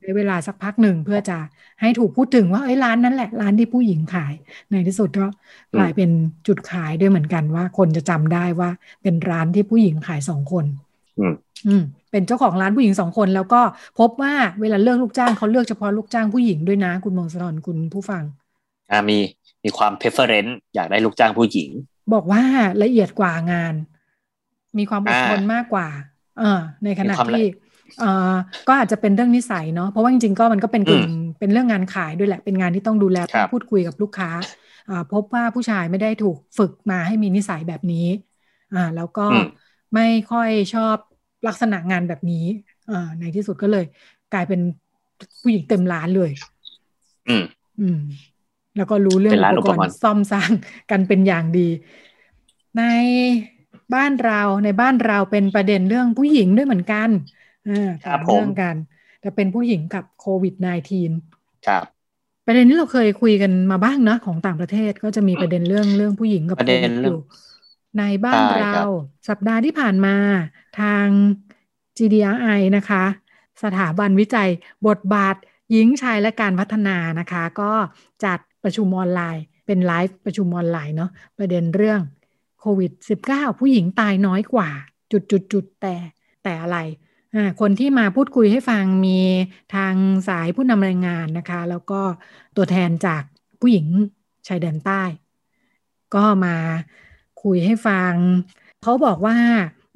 [0.01, 1.39] ใช้เวลาสักพักหนึ่งเพื่อจะ
[1.81, 4.35] ให้ถูกพูดถึงว่าเอ้ยร้านนั้นแหละร้านที่ผู้หญิงขาย
[4.71, 5.27] ในที่สุดก็
[5.77, 6.11] กลายเป็น
[6.47, 8.71] จุดขายด้วยเหมือนกันว่า คนจะจำได้ว่า
[9.03, 10.65] เป็นร้านที่ผู้หญิงขายสองคน
[11.67, 13.63] อืมเป็นเจ้าของร้านผู้หญิงสองคน แล้วก็
[13.99, 18.23] พบว่าเวลาเลือกลูกจ้างเขาเลือกเฉพาะลูกจ้างผู้หญิงด้วยนะคุณมงสะทอนคุณผู้ฟัง
[18.91, 19.19] อ่ามี
[19.65, 21.71] มีความ preference อยากได้ลูกจ้างผู้หญิง
[22.15, 22.43] บอกว่า
[22.83, 23.75] ละเอียดกว่างาน
[24.79, 27.43] มีความอดทนมากกว่าเออในขณะที่
[27.99, 28.35] เอ่อ
[28.69, 31.05] ก็อาจจะเป็นเรื่องนิสัยเนาะเพราะว่าจริงๆก็มันก็เป็นกลุ่ม
[31.39, 33.19] เป็นเรื่องงานขายด้วยแหละเป็นงานที่ต้องดูแล
[33.53, 34.31] พูดคุยกับลูกค้า
[34.91, 38.07] อ่าพบว่าผู้ชายไม่ได้ถูกฝึกมาให้มีนิสัยแบบนี้
[38.75, 39.27] อ่าแล้วก็
[39.95, 40.97] ไม่ค่อยชอบ
[41.47, 42.45] ลักษณะงานแบบนี้
[42.91, 43.85] อ่าในที่สุดก็เลย
[44.33, 44.61] กลายเป็น
[45.43, 46.31] ผู้หญิงเต็มร้านเลย
[47.29, 47.45] อืม
[47.81, 47.99] อืม
[48.77, 50.51] แล้วก็รู้เรื่องอุปกรณ์ซ่อมสร้าง
[50.91, 51.69] กันเป็นอย่างดี
[52.77, 52.83] ใน
[53.95, 57.09] บ้านเราในบ้านเราเป็นประเด็นเรื่องผู้หญิงด้วยเหมือนกัน
[57.69, 58.75] อ่าถามเรื่องกัน
[59.21, 61.85] แต่เป็นผู้หญิงกับโควิด -19 ครับ
[62.47, 67.19] ประเด็นนี้เราเคยคุยกันมาบ้างนะของต่างประเทศก็จะมีประเด็นเรื่องเรื่องผู้หญิงกับโควิดอยู่
[67.99, 68.75] ในบ้านเรา
[69.29, 70.17] สัปดาห์ที่ผ่านมา
[70.81, 71.07] ทาง
[71.99, 73.05] GDRI นะคะ
[73.63, 74.49] สถาบันวิจัย
[74.87, 75.37] บทบาท
[75.71, 77.73] หญิงชายและการพัฒนานะคะ ก็
[78.25, 82.01] จัดประชุมออนไลน์ เป็นไลฟ์ประชุมออนไลน์เนาะประเด็นเรื่อง
[82.61, 82.93] โควิด
[83.27, 84.71] -19 ผู้หญิงตายน้อยกว่า
[85.13, 85.95] จุดจุดจุดแต่
[86.43, 86.79] แต่อะไร
[87.61, 89.19] คนที่มาพูดคุยให้ฟังมี
[89.75, 89.95] ทาง
[90.29, 92.01] สายผู้นำรายงานนะคะ แล้วก็
[92.57, 93.23] ตัวแทนจาก
[93.61, 93.87] ผู้หญิง
[94.47, 95.03] ชายแดนใต้
[96.15, 96.57] ก็มา
[97.43, 98.13] คุยให้ฟัง
[98.83, 99.37] เขาบอกว่า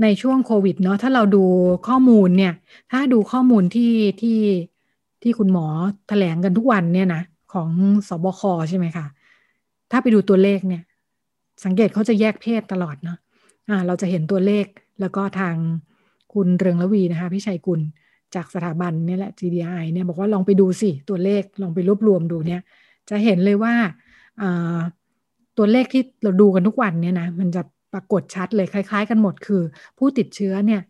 [0.03, 1.45] ในช่วงโควิดเนาะถ้าเราดู
[1.89, 2.55] ข้อมูลเนี่ย
[2.91, 4.41] ถ้าดูข้อมูลที่ที่
[5.23, 5.67] ที่คุณหมอ
[6.09, 7.23] แถลงกันทุกวันเนี่ยนะ
[7.53, 7.71] ของ
[8.09, 9.07] สบคใช่ไหมคะ
[9.91, 10.83] ถ้าไปดูตัวเลขเนี่ย
[11.65, 14.67] สังเกตเขาจะแยกเพศตลอดเนาะะเราจะเห็นตัวเลข
[15.01, 15.57] แล้วก็ทาง
[16.33, 17.81] คุณเรืองละวีนะคะพี่ชัยกุล
[18.35, 22.61] จากสถาบันนี่แหละ GDI เนี่ยบอกว่าลองไปดูสิตัวเลขลองไปรวบรวมดูเนี่ย
[23.11, 23.75] จะเห็นเลยว่า
[25.59, 29.63] ตัวเลขที่เราดูกันทุกวันเนี่ยนะมันจะปรากฏชัดเลยคล้ายๆ กันหมดคือ
[29.99, 30.83] ผู้ติดเชื้อเนี่ย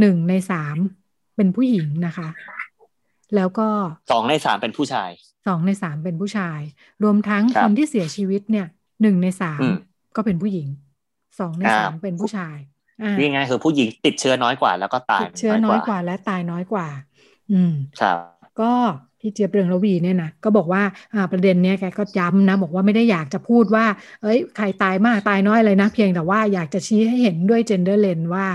[0.00, 0.76] หนึ่งในสาม
[1.36, 2.28] เป็นผู้หญิงนะคะ
[3.36, 3.68] แล้วก็
[4.12, 5.10] สองในสามเป็นผู้ชาย
[5.46, 6.60] สองในสามเป็นผู้ชาย
[7.02, 8.66] รวมทั้งคนที่เสียชีวิตเนี่ย
[9.02, 9.60] หนึ่งในสาม
[10.16, 10.68] ก็เป็นผู้หญิง
[11.38, 12.56] สองในสามเป็นผู้ชาย
[13.18, 16.86] นี่ไงคือผู้หญิงติดเชื้อน้อยกว่า แล้วก็ตายติดเชื้อน้อยกว่า และตายน้อยกว่า
[17.52, 18.18] อืมครับ
[18.60, 18.72] ก็
[19.20, 20.82] พี่เจี๊ยบเรืองระวีเนี่ยนะก็บอกว่า
[21.14, 23.86] อ่าประเด็นเนี้ยแกก็ย้ำนะบอกว่าไม่ได้อยากจะพูดว่า
[24.22, 28.46] เอ้ยใครตายมากตายน้อยเลยนะ เพียงแต่ว่าอยากจะชี้ให้เห็นด้วยเจนเดอร์เลนว่า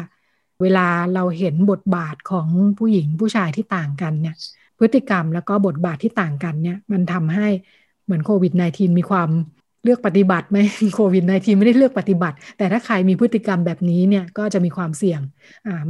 [0.62, 4.36] เวลาเราเห็นบทบาทของผู้หญิงผู้ชายที่ต่างกันเนี่ย
[4.80, 7.48] พฤติกรรมแล้วก็บทบาทที่ต่างกันเนี่ย มันทำให้
[8.04, 9.30] เหมือนโควิด -19 มีความ
[9.88, 10.58] เลือกปฏิบัติไหม
[10.96, 15.22] โควิด -19 ไม่ได้เลือกปฏิบัติ แต่ถ้าใครมีพฤติกรรมแบบนี้เนี่ยก็จะมีความเสี่ยง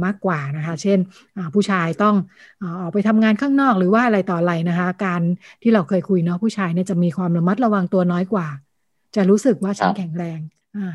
[0.04, 0.98] มากกว่านะคะ เช่น
[1.54, 2.16] ผู้ชายต้อง
[2.80, 5.22] ออกไปทำงานข้างนอกหรือว่าอะไรต่ออะไรนะคะ การ
[5.62, 8.46] ที่เราเคยคุยเนาะผู้ชายเนี่ยจะมีความระมัดระวังตัวน้อยกว่า
[9.16, 10.40] จะรู้สึกว่าฉันแข็งแรง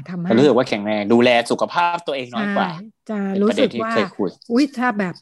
[0.10, 2.70] ทำให้รู้สึกว่าแข็งแรงดูแลสุขภาพตัวเองน้อยกว่า
[3.10, 3.94] จะรู้สึกว่า
[4.52, 5.16] อุ้ยถ้าแบบ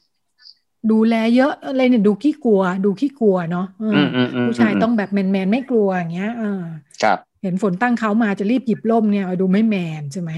[0.92, 3.68] ดูแลเยอะอะไรเนี่ยดูขี้กลัว ดูขี้กลัวเนาะ
[4.48, 6.64] ผู้ชายต้องแบบแมนแมนไม่กลัวอย่างเงี้ยอ่า
[7.04, 10.32] ครับ เห็นฝนตั้งเขามาจะรีบหยิบล่มเนี่ยดูไม่แมนใช่ไหม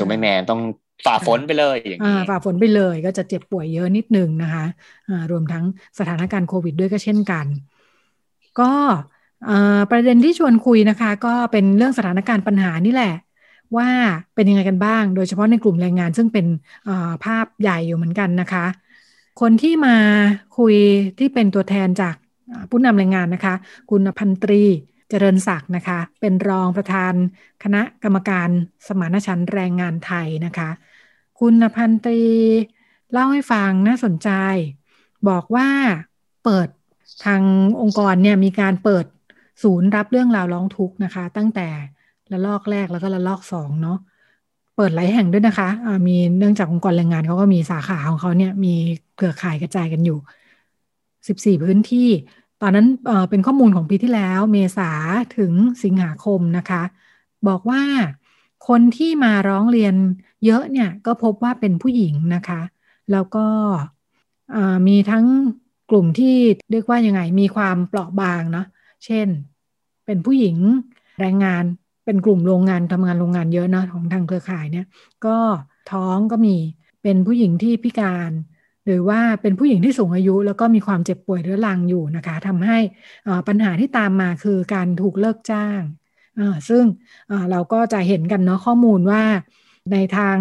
[0.00, 0.60] ดูไม่แมนต้อง
[1.06, 4.64] ฝ่าฝนไปเลยอย่างนี้ฝ่าฝนไปเลยก็จะเจ็บป่วยเยอะนิดนึงนะคะ
[5.30, 5.64] รวมทั้ง
[5.98, 7.46] สถานการณ์โควิดด้วยก็เช่นกัน
[8.60, 8.72] ก็
[9.90, 13.14] ประเด็นที่ชวนคุยนะคะ ก็เป็นเรื่องสถานการณ์ปัญหานี่แหละ
[13.76, 13.88] ว่า
[14.34, 16.46] เป็นยังไงกันบ้าง โดยเฉพาะในกลุ่มแรงงานซึ่งเป็น
[17.24, 18.64] ภาพใหญ่อยู่เหมือนกันนะคะ
[19.40, 19.96] คนที่มา
[20.58, 20.74] คุย
[21.18, 22.14] ที่เป็นตัวแทนจาก
[22.70, 23.54] ผู้นำแรงงานนะคะ
[23.90, 24.62] คุณพันตรี
[25.08, 27.12] เจริญศักดิ์นะคะ เป็นรองประธาน
[27.62, 28.48] คณะกรรมการ
[28.86, 30.70] สมานฉันท์แรงงานไทยนะคะ
[31.40, 32.22] คุณพันตรี
[33.12, 34.30] เล่าให้ฟังน่าสนใจ
[35.28, 35.68] บอกว่า
[36.44, 36.68] เปิด
[37.24, 37.42] ทาง
[37.80, 39.06] องค์กรเนี่ยมีการเปิด
[39.62, 41.68] ศูนย์รับเรื่องราวร้องทุกข์นะคะ ตั้งแต่
[42.32, 43.98] ระลอกแรกแล้วก็ระลอกสองเนาะ
[44.76, 48.74] เปิดหลายแห่งด้วยนะคะะมีเนื่องจากองค์กรแรงงานเขาก็มีสาขาของเขาเนี่ยมี
[49.16, 50.18] เครือข่ายกระจายกันอยู่
[51.28, 52.08] สิบสี่พื้นที่
[52.62, 52.86] ตอนนั้น
[53.30, 54.90] เป็นข้อมูลของปีที่แล้วเมษา
[55.36, 55.52] ถึง
[55.84, 56.82] สิงหาคมนะคะ
[57.48, 57.82] บอกว่า
[58.68, 59.94] คนที่มาร้องเรียน
[60.44, 62.60] เยอะเนี่ยก็พบว่าเป็นผู้หญิงนะคะ
[63.12, 63.46] แล้วก็
[64.88, 65.26] มีทั้ง
[65.90, 66.36] กลุ่มที่
[66.70, 68.66] เรียกว่ายังไงมีความเปราะบางเนาะ
[69.04, 69.28] เช่น
[70.06, 70.56] เป็นผู้หญิง
[71.20, 71.64] แรงงาน
[72.04, 74.86] เป็นกลุ่มโรงงานทำงานโรงงานเยอะนะของทางเครือข่ายเนี่ย
[75.26, 75.38] ก็
[75.92, 76.56] ท้องก็มี
[77.02, 78.32] เป็นผู้หญิงที่พิการ
[78.88, 82.78] หรือว่าเป็นผู้หญิงที่สูงอายุ แล้วก็มีความเจ็บป่วยเรื้อรังอยู่นะคะทำให้
[83.48, 85.80] ปัญหาที่ตามมาคือการถูกเลิกจ้าง
[86.68, 86.84] ซึ่ง
[87.50, 89.22] เราก็จะเห็นกันเนาะข้อมูลว่า
[89.92, 90.38] ในทาง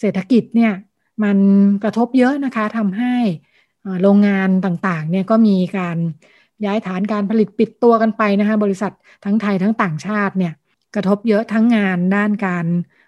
[0.00, 0.72] เศรษฐกิจเนี่ย
[1.22, 1.38] มัน
[1.82, 3.14] กระทบเยอะนะคะทำให้
[4.02, 5.96] โรงงานต่างๆเนี่ยก็มีการ
[6.64, 8.92] ย้ายฐานการผลิตปิดตัวกันไปนะคะบริษัท
[9.24, 10.52] ทั้งไทยทั้งต่างชาติเนี่ย
[10.94, 12.66] กระทบเยอะทั้งงานด้านการ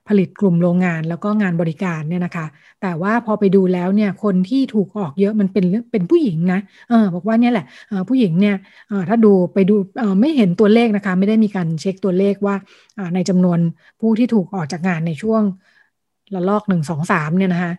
[0.09, 2.47] ผลิตกลุ่มโรงงานแล้วก็งานบริการเนี่ยนะคะ
[2.83, 7.67] แต่ว่าพอไปดูแล้วเนี่ยคนที่ถูกออกเยอะมันเป็นเป็นผู้หญิงนะเออบอกว่าเนี่ยแหละ
[8.09, 8.57] ผู้หญิงเนี่ย
[9.09, 9.75] ถ้าดูไปดู
[10.21, 12.57] ไม่เห็นตัวเลขนะคะ ไม่ได้มีการเช็คตัวเลขว่า
[13.15, 13.59] ในจำนวน
[14.01, 15.43] ผู้ที่ถูกออกจากงานในช่วง
[16.35, 17.73] ระลอกหนึ่งสองสามเนี่ยนะคะ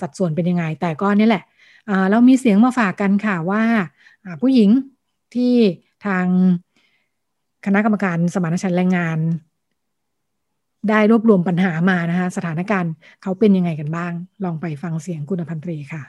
[0.00, 1.42] สัดส่วนเป็นยังไง แต่ก็นี่แหละ
[2.10, 3.62] เรามีเสียงมาฝากกันค่ะว่า
[4.42, 4.70] ผู้หญิง
[5.34, 5.54] ที่
[6.06, 6.26] ทาง
[7.66, 9.18] คณะกรรมการสมานฉันท์แรงงาน
[10.90, 12.92] ได้รวบรวมปัญหามานะคะสถานการณ์
[13.22, 14.12] เขาเป็นยังไงกันบ้าง
[14.44, 16.02] ลองไปฟังเสียงคุณพันตรีค่ะ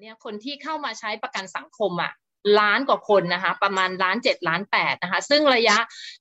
[0.00, 2.12] เนี่ยคนที่เข้ามาใช้ประกันสังคมอะ่ะ
[2.58, 5.76] ล้านกว่าคนนะคะ ประมาณล้านเจ็ดล้านแปดนะคะ ซึ่งระยะ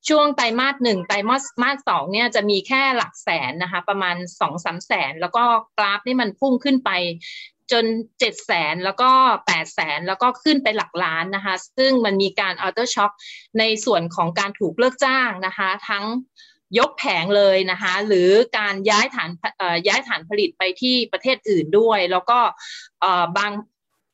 [0.10, 5.44] ช่วงไตรมาสหนึ่งไตรมาสมาสสองเนี่ยจะมีแค่หลักแสนนะคะ ประมาณสองสามแสน แล้วก็
[5.78, 6.92] กราฟนี่มันพุ่งขึ้นไป
[7.72, 7.86] จน
[8.20, 9.12] เจ็ดแสนแล้วก็
[9.48, 13.12] แปดแสนแล้วก็ขึ้นไปหลักล้านนะคะ ซึ่งมันมีการ aftershock
[13.60, 16.06] ในส่วนของการถูกเลิกจ้างนะคะ ทั้ง
[16.78, 19.30] ยกแผงเลยนะคะหรือการย้ายฐาน
[19.88, 22.40] ย้ายฐานผลิตไปที่ประเทศอื่นด้วย แล้วก็
[23.38, 23.52] บาง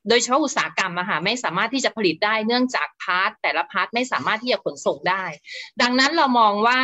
[0.10, 5.24] โดยเฉพาะอุตสาหกรรมอะค่ะไม่สามารถที่จะผลิตได้เนื่องจาก part แต่ละ part ไม่สามารถที่จะขนส่งได้
[5.82, 6.80] ดังนั้นเรามองว่า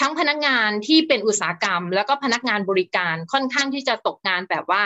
[0.00, 4.82] ทั้งพนักงานที่เป็นอุตสาหกรรม แล้วก็พนักงานบริการค่อนข้างที่จะตกงานแบบว่า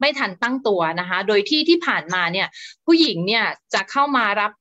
[0.00, 2.48] ไม่ทันตั้งตัวนะคะ โดยที่ที่ผ่านมาเนี่ย
[2.86, 4.52] ผู้หญิงเนี่ยจะเข้ามารับ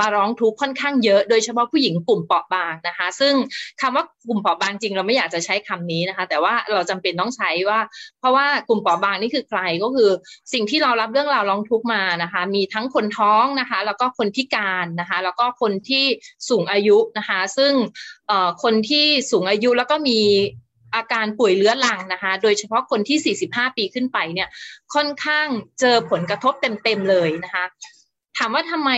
[0.00, 3.34] มาร้องทุกข์ค่อนข้างเยอะ โดยเฉพาะผู้หญิงกลุ่มเปราะบางนะคะ ซึ่ง
[3.80, 7.80] คำว่ากลุ่มเปราะบางจริงเราไม่อยากจะใช้คำนี้นะคะ แต่ว่าเราจำเป็นต้องใช้ว่า
[8.18, 10.10] เพราะว่ากลุ่มเปราะบางนี่คือใครก็คือ
[10.52, 16.04] สิ่งที่เรารับเรื่องราวร้องทุกข์มานะคะ มีทั้งคนท้องนะคะ แล้วก็คนพิการนะคะ แล้วก็คนที่
[16.48, 17.72] สูงอายุนะคะ ซึ่ง
[18.62, 20.20] คนที่สูงอายุแล้วก็มี
[20.94, 24.48] อาการป่วยเรื้อรังนะคะ โดยเฉพาะคนที่ 45 ปีขึ้นไปเนี่ย
[24.94, 25.46] ค่อนข้าง
[25.80, 27.64] เจอผลกระทบเต็มๆเลยนะคะ
[28.38, 28.90] ถามว่าทำไม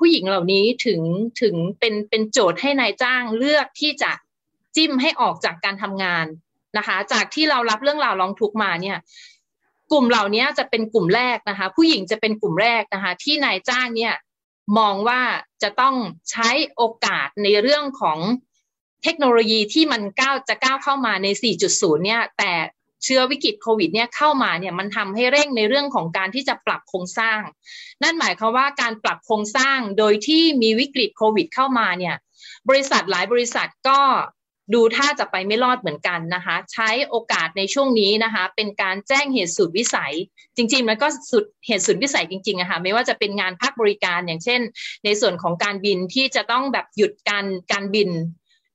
[0.00, 1.00] ผู้หญิงเหล่านี้ถึง
[1.42, 4.10] ถึงเป็นเป็นโจทย์ให้นายจ้างเลือกที่จะ
[4.76, 6.26] จิ้มให้ออกจากการทำงาน
[6.78, 8.98] นะคะ จากที่เรารับเรื่องราวร้องทุกมาเนี่ย
[9.92, 14.14] กลุ่มเหล่านี้จะเป็นกลุ่มแรกนะคะ ผู้หญิงจะเป็นกลุ่มแรกนะคะ ที่นายจ้างเนี่ย
[14.78, 15.20] มองว่า
[15.62, 15.94] จะต้อง
[16.30, 18.18] ใช้โอกาสในเรื่องของ
[19.02, 21.28] เทคโนโลยีที่มันก้าวจะก้าวเข้ามาใน
[21.66, 22.52] 4.0 เนี่ย แต่
[23.04, 27.40] เชื้อวิกฤตโควิดเนี่ยเข้ามาเนี่ยมันทำให้เร่งในเรื่องของการที่จะปรับโครงสร้าง
[28.02, 32.16] นั่นหมายความว่าการปรับโครงสร้างโดยที่มีวิกฤตโควิด เข้ามาเนี่ย
[32.68, 34.00] บริษัทหลายบริษัทก็
[34.74, 40.14] ดูท่าจะไปไม่รอดเหมือนกันนะคะ ใช้โอกาสในช่วงนี้นะคะ เป็นการแจ้งเหตุสุดวิสัย
[40.56, 44.60] จริงๆมันก็สุดเหตุสุดวิสัยจริงๆอะคะ่ะไม่ว่าจะเป็นงานภาคบริการอย่างเช่น
[45.04, 48.08] ในส่วนของการบินที่จะต้องแบบหยุดการการบิน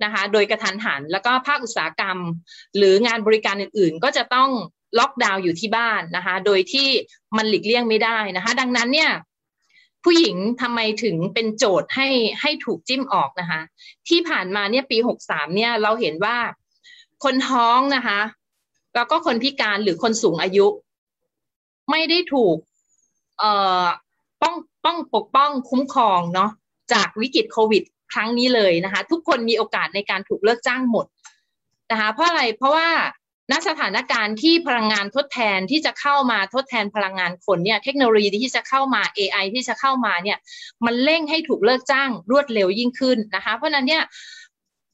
[0.04, 2.18] นะคะ โดยกระทันหัน แล้วก็ภาคอุตสาหกรรม
[2.78, 4.50] หรืองานบริการอื่นๆ ก็จะต้อง
[5.00, 6.88] ล็อกดาวน์อยู่ที่บ้านนะคะ โดยที่
[7.38, 9.12] มันหลีกเลี่ยงไม่ได้นะคะ ดังนั้นเนี่ย
[10.04, 12.08] ผู้หญิงทำไมถึงเป็นโจทย์ให้
[12.42, 13.62] ให้ถูกจิ้มออกนะคะ
[14.08, 16.38] ที่ผ่านมาเนี่ยปีหกสามเนี่ยเราเห็นว่า
[17.24, 18.20] คนท้องนะคะ
[18.96, 20.68] แล้วก็คนพิการหรือคนสูงอายุ
[21.92, 22.58] ไม่ได้ถูก
[23.40, 23.52] เอ่
[23.84, 23.86] อ
[24.42, 24.56] ป้อง
[24.86, 26.52] ป้องปกป้องคุ้มครองเนาะ
[26.94, 31.06] จากวิกฤตโควิด ครั้งนี้เลยนะคะ ทุกคนมีโอกาสในการถูกเลิกจ้างหมด
[31.92, 32.90] นะคะเพราะอะไรเพราะว่า
[33.52, 40.38] ณสถานการณ์ที่พลังงานทดแทนที่จะเข้ามาทดแทนพลังงานคนเนี่ยเทคโนโลยีที่จะเข้ามา AI ที่จะเข้ามาเนี่ย
[40.86, 44.04] มันเร่งให้ถูกเลิกจ้างรวดเร็วยิ่งขึ้นนะคะ เพราะนั้นเนี่ย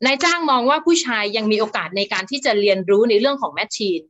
[0.06, 4.02] นายจ้างมองว่าผู้ชายยังมีโอกาสในการที่จะเรียนรู้ในเรื่องของ machine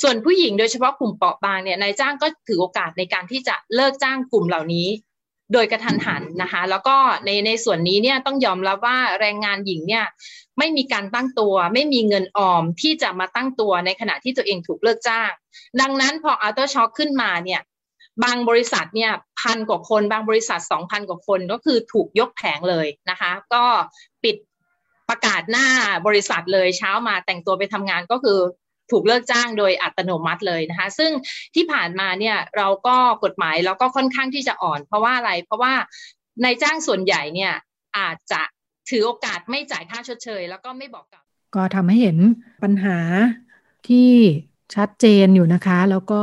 [0.00, 4.88] ส่วนผู้หญิงโดยเฉพาะกลุ่มเปราะบางเนี่ยนายจ้างก็ถือโอกาสในการที่จะเลิกจ้างกลุ่มเหล่านี้
[5.52, 10.04] โดยกระทันหันนะคะ แล้วก็ในในส่วนนี้เนี่ยต้องยอมรับว่าแรงงานหญิงเนี่ย
[10.58, 15.30] ไม่มีการตั้งตัว ไม่มีเงินออมที่จะมาตั้งตัวในขณะที่ตัวเองถูกเลิกจ้าง
[15.80, 17.60] ดังนั้นพอ aftershock ขึ้นมาเนี่ย
[18.24, 23.64] บางบริษัทเนี่ยพันกว่าคนบางบริษัทสองพันกว่าคนก็คือถูกยกแผงเลยนะคะ ก็
[24.24, 24.36] ปิด
[25.08, 25.66] ประกาศหน้า
[26.06, 28.38] บริษัทเลยเช้ามาแต่งตัวไปทำงานก็คือ
[28.92, 31.10] ถูกเลิกจ้างโดยอัตโนมัติเลยนะคะ ซึ่ง
[31.54, 35.72] ที่ผ่านมาเนี่ยเราก็กฎหมายเราก็ค่อนข้างที่จะอ่อน เพราะว่าอะไรเพราะว่า
[36.44, 37.52] นายจ้างส่วนใหญ่เนี่ย
[37.98, 38.42] อาจจะ
[38.90, 41.22] ถือโอกาสไม่จ่ายค่าชดเชย แล้วก็ไม่บอกกับ
[41.54, 42.18] ก็ทำให้เห็น
[42.62, 42.98] ปัญหา
[43.88, 44.10] ที่
[44.74, 46.22] ชัดเจนอยู่นะคะ แล้วก็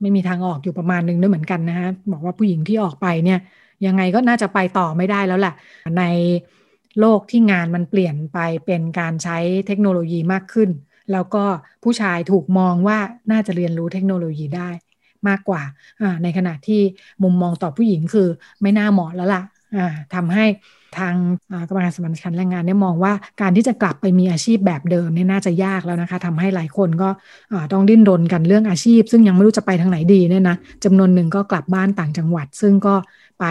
[0.00, 3.38] ไม่มีทางออกอยู่ประมาณหนึ่งด้วยเหมือนกันนะฮะบอกว่าผู้หญิงที่ออกไปเนี่ย
[3.86, 5.54] ยังไงก็น่าจะไปต่อไม่ได้แล้วแหละ
[5.98, 6.02] ใน
[7.00, 10.70] โลกที่งานมันเปลี่ยนไปเป็นการใช้เทคโนโลยีมากขึ้น
[11.12, 11.44] แล้วก็
[11.84, 12.98] ผู้ชายถูกมองว่า
[13.30, 14.70] น่าจะเรียนรู้เทคโนโลยีได้
[15.28, 15.62] มากกว่า
[16.22, 16.80] ในขณะที่
[17.22, 18.28] มุมมองต่อผู้หญิงคือ
[18.62, 19.42] ไม่น่าเหมาะแล้วล่ะ
[20.14, 20.44] ทำให้
[20.98, 21.14] ทาง
[21.68, 27.08] กรรมการสมรรถฉันแรงงานเนี่ยมองว่าการที่จะกลับไปมีอาชีพแบบเดิมเนี่ยน่าจะยากแล้วนะคะทำให้หลายคนก็
[27.72, 32.94] ต้องดิ้นรนกันเรื่องอาชีพ ซึ่งยังไม่รู้จะไปทางไหนดีเนี่ยนะจำนวนหนึ่งก็กลับบ้านต่างจังหวัด ซึ่งก็
[33.40, 33.44] ไป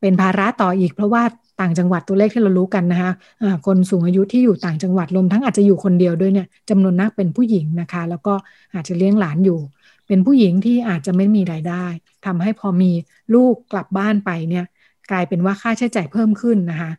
[0.00, 1.22] เป็นภาระต่ออีก เพราะว่า
[1.60, 8.34] ต่างจังหวัดตัวเลขที่เรารู้กันนะคะะคนสูงอายุที่อยู่ต่างจังหวัดรวมทั้งอาจจะอยู่คนเดียวด้วยเนี่ยจำนวนนักเป็นผู้หญิงนะคะ แล้วก็
[8.74, 9.58] อาจจะเลี้ยงหลานอยู่
[10.06, 11.84] เป็นผู้หญิงที่อาจจะไม่มีรายได้
[12.26, 12.90] ทำให้พอมี
[13.34, 14.64] ลูกกลับบ้านไปเนี่ย
[15.10, 16.90] กลายเป็นว่าค่าใช้จ่ายเพิ่มขึ้นนะคะ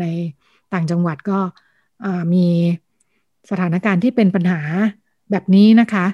[0.00, 0.04] ใน
[0.72, 1.38] ต่างจังหวัดก็
[2.32, 2.46] มี
[3.50, 4.60] สถานการณ์ที่เป็นปัญหา
[5.30, 6.06] แบบนี้นะคะ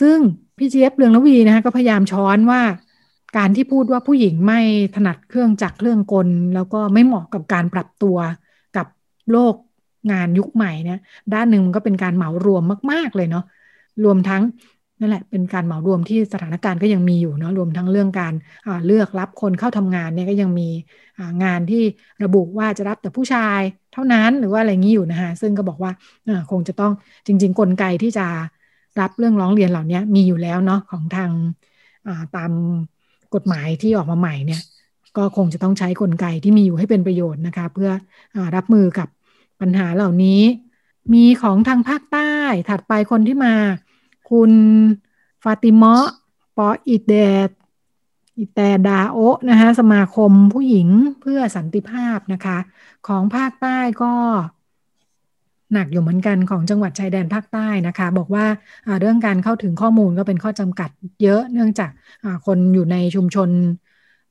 [0.00, 0.18] ซึ่ง
[0.58, 2.60] พี่เจี๊ยบเรืองละวีนะคะก็พยายามช้อนว่า
[3.36, 4.60] การที่พูดว่าผู้หญิงไม่
[4.94, 8.16] ถนัดเครื่องจักรเครื่องกล แล้วก็ไม่เหมาะกับการปรับตัว
[8.76, 8.86] กับ
[9.30, 9.54] โลก
[10.12, 10.98] งานยุคใหม่เนี่ย
[11.34, 12.62] ด้านหนึ่งมันก็เป็นการเหมารวม
[12.92, 13.44] มาก ๆ เลยเนาะ
[14.04, 14.42] รวมทั้ง
[15.00, 18.34] นั่นแหละเป็นการเหมารวมที่สถานการณ์ก็ยังมีอยู่เนาะรวมทั้งเรื่องการ
[18.86, 20.68] เลือกรับคนเข้าทำงานเนี่ยก็ยังมี
[21.44, 21.82] งานที่
[22.24, 23.60] ระบุว่าจะรับแต่ผู้ชาย
[23.92, 25.92] เท่านั้นหรือว่าอะไรงี้อยู่นะคะซึ่งก็บอกว่า
[26.50, 26.92] คงจะต้อง
[27.26, 28.26] จริง ๆ กลไกที่จะ
[29.00, 31.30] รับเรื่องร้องเรียนเหล่านี้มีอยู่แล้วเนาะของทาง
[32.36, 32.52] ตาม
[33.34, 34.62] กฎหมายที่ออกมาใหม่เนี่ย
[35.16, 37.90] ก็คงจะต้องใช้กลไกที่มีอยู่ให้เป็นประโยชน์นะคะเพื่อ
[38.34, 39.08] อรับมือกับ
[39.60, 40.42] ปัญหาเหล่านี้
[41.14, 42.32] มีของทางภาคใต้
[42.68, 43.54] ถัดไปคนที่มา
[44.30, 44.52] คุณ
[45.44, 45.96] ฟาติมะ
[46.56, 47.14] ปออิเด
[47.48, 47.50] ด
[48.38, 49.18] อิแตดาโอ
[49.50, 50.88] นะคะสมาคมผู้หญิง
[51.20, 52.58] เพื่อสันติภาพนะคะ
[53.08, 54.14] ของภาคใต้ก็
[55.72, 58.44] หนักอยู่เหมือนกันของจังหวัดชายแดนภาคใต้นะคะ บอกว่า
[59.00, 60.90] เรื่องการเข้าถึงข้อมูลก็เป็นข้อจำกัด
[61.22, 61.90] เยอะเนื่องจาก
[62.46, 63.48] คนอยู่ในชุมชน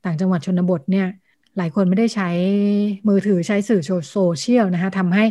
[0.04, 1.06] ต่างจังหวัดชนบทเนี่ย
[1.58, 2.28] หลายคนไม่ได้ใช้
[3.08, 5.24] มือถือใช้สื่อโซเชียลนะคะทำให้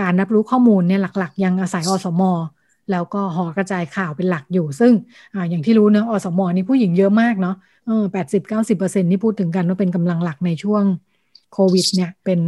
[0.00, 2.22] การรับรู้ข้อมูลเนี่ยหลัก ๆ ยังอาศัยอสม
[2.90, 4.92] แล้วก็หอกระจายข่าวเป็นหลักอยู่ ซึ่ง
[5.34, 7.54] ออย่างที่รู้เนะอสมนี่ผู้หญิงเยอะมากเนาะ
[8.12, 10.84] แปดสิบเก้าสิบเปอร์เซ็นนี่พูดถึงกันว่าเป็นกำลังหลักในช่วง
[11.52, 12.40] โควิดเนี่ยเป็น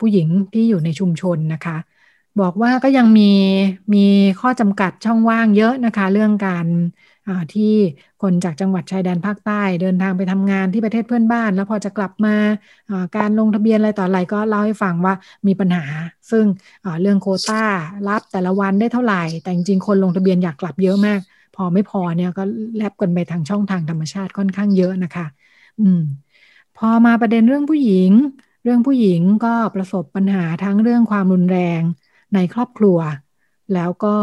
[0.00, 1.76] ผู้หญิงที่อยู่ในชุมชนนะคะ
[2.40, 3.22] บอกว่าก็ยังมี
[3.94, 3.98] มี
[4.40, 6.66] ข้อจำกัดช่องว่างเยอะนะคะ เรื่องการ
[7.52, 7.62] ที่
[8.22, 12.36] คนจากจังหวัดชายแดนภาคใต้เดินทางไปทำงานที่ประเทศเพื่อนบ้าน แล้วพอจะกลับมา
[13.16, 15.14] การลงทะเบียนอะไรต่ออะไรก็เล่าให้ฟังว่า
[15.46, 15.84] มีปัญหา
[16.30, 16.44] ซึ่ง
[17.00, 17.62] เรื่องโคต้า
[18.08, 21.20] รับแต่ละวันได้เท่าไหร่ แต่จริงๆคนลงทะเบียนอยากกลับเยอะมาก
[21.54, 22.42] พอไม่พอเนี่ยก็
[22.76, 25.26] แลบกันไปทางช่องทางธรรมชาติค่อนข้างเยอะนะคะ
[25.78, 26.00] อืม
[26.74, 28.12] พอมาประเด็นเรื่องผู้หญิง
[28.62, 31.82] เรื่องผู้หญิงก็ประสบปัญหาทั้งเรื่องความรุนแรง
[32.34, 32.98] ในครอบครัว
[33.74, 34.16] แล้วก็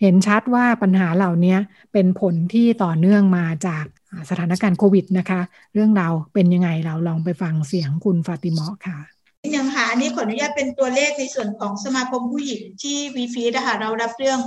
[0.00, 1.56] เห็นชัดว่าปัญหาเหล่านี้
[1.92, 3.84] เป็นผลที่ต่อเนื่องมาจาก
[4.30, 5.40] สถานการณ์โควิดนะคะ
[5.74, 8.98] เรื่องเราเป็นยังไงเราลองไปฟังเสียงคุณฟาติมะค่ะ
[9.42, 14.40] นิดนึงค่ะอันนี้ขออนุญาตเป็นตัวเลขในส่วนของสมาคมผู้หญิงที่วีฟีนะคะเรารับเรื่อง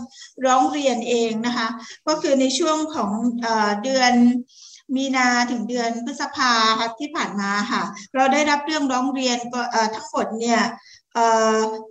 [0.46, 1.68] ร้องเรียนเองนะคะ
[2.08, 3.12] ก็คือในช่วงของ
[3.84, 4.14] เดือน
[4.96, 6.54] มีนาถึงเดือนพฤษภา
[7.00, 7.84] ที่ผ่านมาค่ะ
[8.16, 9.38] เราได้รับเรื่องร้องเรียน
[9.96, 10.60] ทั้งหมดเนี่ย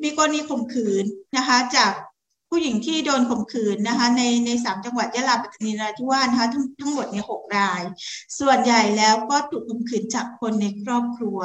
[0.03, 1.05] มีกรณีข่มขืน
[1.37, 1.93] นะคะ จาก
[2.53, 7.83] ผู้หญิงที่โดนข่มขืนนะคะ ในในสามจังหวัดยะลาปัตตานีนราธิวาสนะคะทั้งทั้งหมดเนี่ยหกราย
[8.39, 11.39] ส่วนใหญ่แล้วก็ถูกข่มขืนจากคนในครอบครัว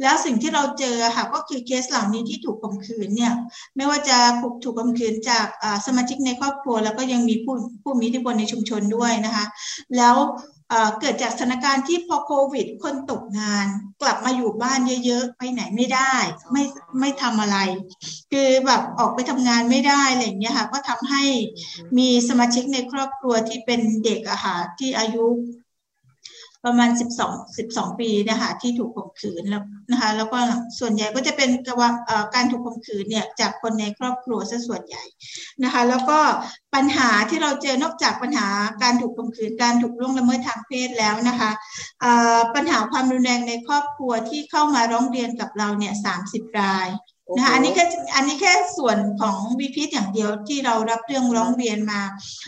[0.00, 3.32] แล้วสิ่งที่เราเจอค่ะก็คือเคสเหล่านี้ที่ถูกข่มขืนเนี่ย
[3.76, 5.46] ไม่ว่าจะถูกถูกข่มขืนจาก
[5.86, 9.44] สมาชิกในครอบครัว แล้วก็ยังมีผู้ผู้มีอิทธิพลในชุมชนด้วยนะคะ
[9.96, 10.16] แล้ว
[11.00, 13.66] เกิดจากสถานการณ์ที่พอโควิด คนตกงาน
[14.02, 16.14] กลับมาอยู่บ้านเยอะ ๆ ไปไหนไม่ได้
[16.52, 16.62] ไม่
[17.00, 17.58] ไม่ทำอะไร
[18.32, 21.24] คือแบบออกไปทำงานไม่ได้อะไรอย่างเงี้ยค่ะ ก็ทำให้
[21.98, 25.26] มีสมาชิกในครอบครัวที่เป็นเด็กอะค่ะที่อายุ
[26.68, 26.90] ประมาณ
[27.26, 30.38] 12 12 ปีนะคะที่ถูกข่มขืนแล้วนะคะแล้วก็
[30.78, 31.50] ส่วนใหญ่ก็จะเป็น
[32.34, 35.04] การถูกข่มขืนเนี่ยจากคนในครอบครัวซะส่วนใหญ่
[35.64, 36.18] นะคะแล้วก็
[36.74, 38.48] ปัญหาที่เราเจอนอกจากปัญหา
[38.82, 41.50] การถูกข่มขืนการถูกล่วงละเมิดทางเพศแล้วนะคะ
[42.54, 45.94] ปัญหาความรุนแรงในครอบครัวที่เข้ามาร้องเรียนกับเราเนี่ย
[46.26, 46.88] 30 ราย
[47.36, 52.00] นะคะอันนี้แค่อันนี้แค่ส่วนของวีพีอย่างเดียวที่เรารับเรื่องร้องเรียนมา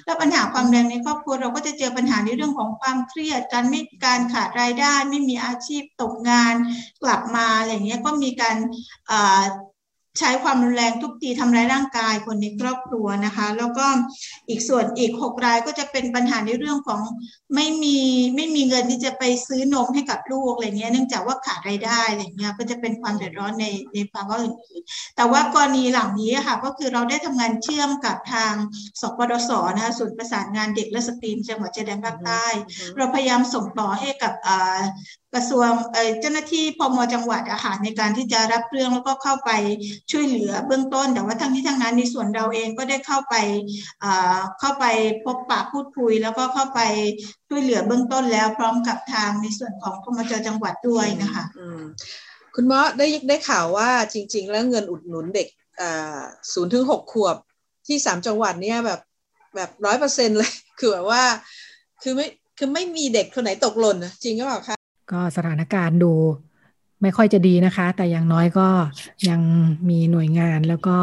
[0.04, 6.54] แล้วปัญหาความแรงในครอบครัวเราก็จะเจอปัญหาในเรื่องของความเครียดการไม่การขาดรายได้ ไม่มีอาชีพตกงาน
[7.02, 8.56] กลับมาอะไรเงี้ยก็มีการ
[10.20, 13.87] ใช้ความรุนแรงทุบตีทำร้ายร่างกายคนในครอบครัวนะคะ แล้วก็
[14.48, 17.00] อีกส่วนอีกหกรายก็จะเป็นปัญหาในเรื่องของ
[17.54, 17.98] ไม่มี
[18.37, 28.52] ไม่มีเงินที่จะไปซื้อนมให้กับลูกอะไรเงี้ยเนื่องจากว่าขาดรายได้อะไรเงี้ยก็จะเป็นความเดือดร้อนในในภาวะอื่นๆแต่ว่ากรณีหลังนี้ค่ะก็คือเราได้ทำงานเชื่อมกับทาง
[29.00, 32.46] สปดสนะคะศูนย์ประสานงานเด็กและสตรีมจังหวัดชายแดนภาคใต้
[32.96, 34.33] เราพยายามส่งต่อให้กับ
[35.35, 35.70] กระทรวง
[36.20, 39.50] เจ้าหน้าที่พมจังหวัดอาหารในการที่จะรับเรื่องแล้วก็เข้าไป
[40.10, 43.34] ช่วยเหลือเบื้องต้น แต่ว่าทั้งนี้ทั้งนั้นในส่วนเราเองก็ได้เข้าไป
[44.60, 44.84] เข้าไป
[45.24, 46.80] พบปะพูดคุย แล้วก็เข้าไป
[47.48, 51.44] ช่วยเหลือเบื้องต้นแล้วพร้อมกับทางในส่วนของพมจจังหวัดด้วยนะคะ
[52.54, 55.48] คุณหมอได้ได้ข่าวว่าจริง ๆ แล้วเงินอุดหนุนเด็ก
[56.52, 57.36] ศูนย์ถึงหกขวบ
[57.86, 59.00] ที่สามจังหวัดเนี้ยแบบ
[59.54, 61.22] แบบร้อยเปอร์เซ็นเลยคือแบบว่า
[62.02, 62.26] คือไม่
[62.58, 64.76] คือไม่มีเด็กคนไหนตกหล่นจริงหรือเปล่าคะ
[65.12, 66.12] ก็สถานการณ์ดู
[67.02, 68.68] ไม่ค่อยจะดีนะคะ แต่อย่างน้อยก็
[69.28, 69.40] ยัง
[69.88, 70.96] มีหน่วยงานแล้วก็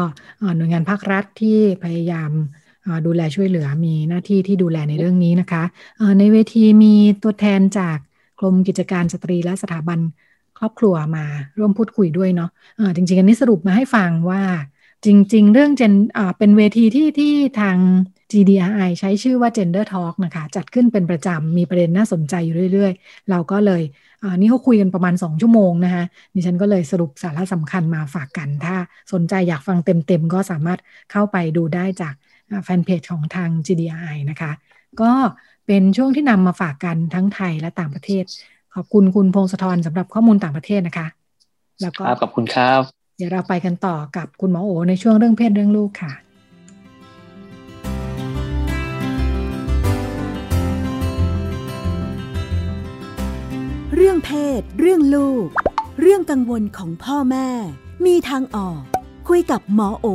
[0.56, 2.30] หน่วยงานภาครัฐที่พยายาม
[3.06, 5.62] ดูแลช่วยเหลือมีหน้าที่ที่ดูแลในเรื่องนี้นะคะ
[6.18, 7.98] ในเวทีมีตัวแทนจาก
[8.40, 9.98] กรมกิจการสตรีและสถาบัน
[10.58, 11.24] ครอบครัวมา
[11.58, 14.42] ร่วมพูดคุยด้วยเนาะะจริง ๆ อันนี้สรุปมาให้ฟังว่า
[15.04, 15.92] จริง ๆ เรื่องเจน
[16.38, 17.78] เป็นเวทีที่ที่ทาง
[18.32, 23.82] GDRI ใช้ชื่อว่า Gender Talk นะคะ จัดขึ้นเป็นประจำ มีประเด็นน่าสนใจอยู่เรื่อย ๆ เราก็เลย
[24.40, 28.76] นี่เขาคุยกันประมาณ 2 ชั่วโมงนะคะดิฉันก็เลยสรุปสาระสำคัญมาฝากกัน ถ้า
[29.12, 30.78] สนใจอยากฟังเต็ม ๆ ก็สามารถ
[31.12, 32.14] เข้าไปดูได้จาก
[32.64, 34.52] แฟนเพจของทาง GDRI นะคะ
[35.02, 35.12] ก็
[35.66, 38.24] เป็นช่วงที่นำมาฝากกันทั้งไทยและต่างประเทศ
[38.74, 41.06] ขอบคุณคุณพงศธรสำหรับข้อมูลต่างประเทศนะคะ
[41.82, 42.80] แล้วก็ขอบคุณครับ
[43.16, 46.12] เดี๋ยวเราไปกันต่อกับคุณหมอโอในช่วงเรื่องเพศเรื่องลูกค่ะ
[54.00, 55.48] เรื่องเพศ เรื่องลูก
[56.00, 57.48] เรื่องกังวลของพ่อแม่
[58.06, 58.80] มีทางออก
[59.28, 60.06] คุยกับหมอโอ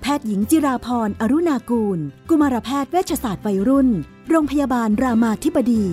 [0.00, 3.88] แพทย์หญิงจิราพรอรุณากูล กุมารแพทย์เวชศาสตร์วัยรุ่น
[4.28, 5.84] โรงพยาบาลรามาธิบดี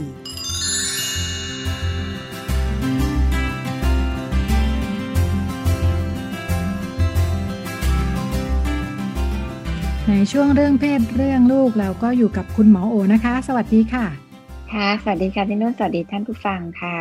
[10.08, 14.29] ในช่วงเรื่องเพศเรื่องลูกเราก็อยู่กับคุณหมอโอนะคะ สวัสดีค่ะ
[14.74, 16.98] ค่ะ สวัสดีค่ะพี่นุ่น สวัสดีท่านผู้ฟังค่ะ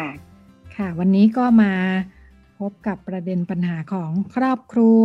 [0.76, 1.72] ค่ะ วันนี้ก็มา
[2.58, 5.04] พบกับประเด็นปัญหาของครอบครัว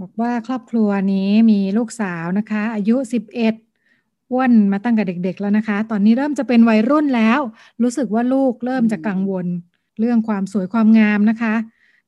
[0.00, 3.54] บอกว่าครอบครัวนี้มีลูกสาวนะคะ อายุ 11
[4.30, 7.40] อ้วนมาตั้งแต่เด็ก ๆ แล้วนะคะ ตอนนี้เริ่มจะเป็นวัยรุ่นแล้ว
[7.82, 9.46] รู้สึกว่าลูกเริ่มจะกังวล
[10.00, 11.54] เรื่องความสวยความงามนะคะ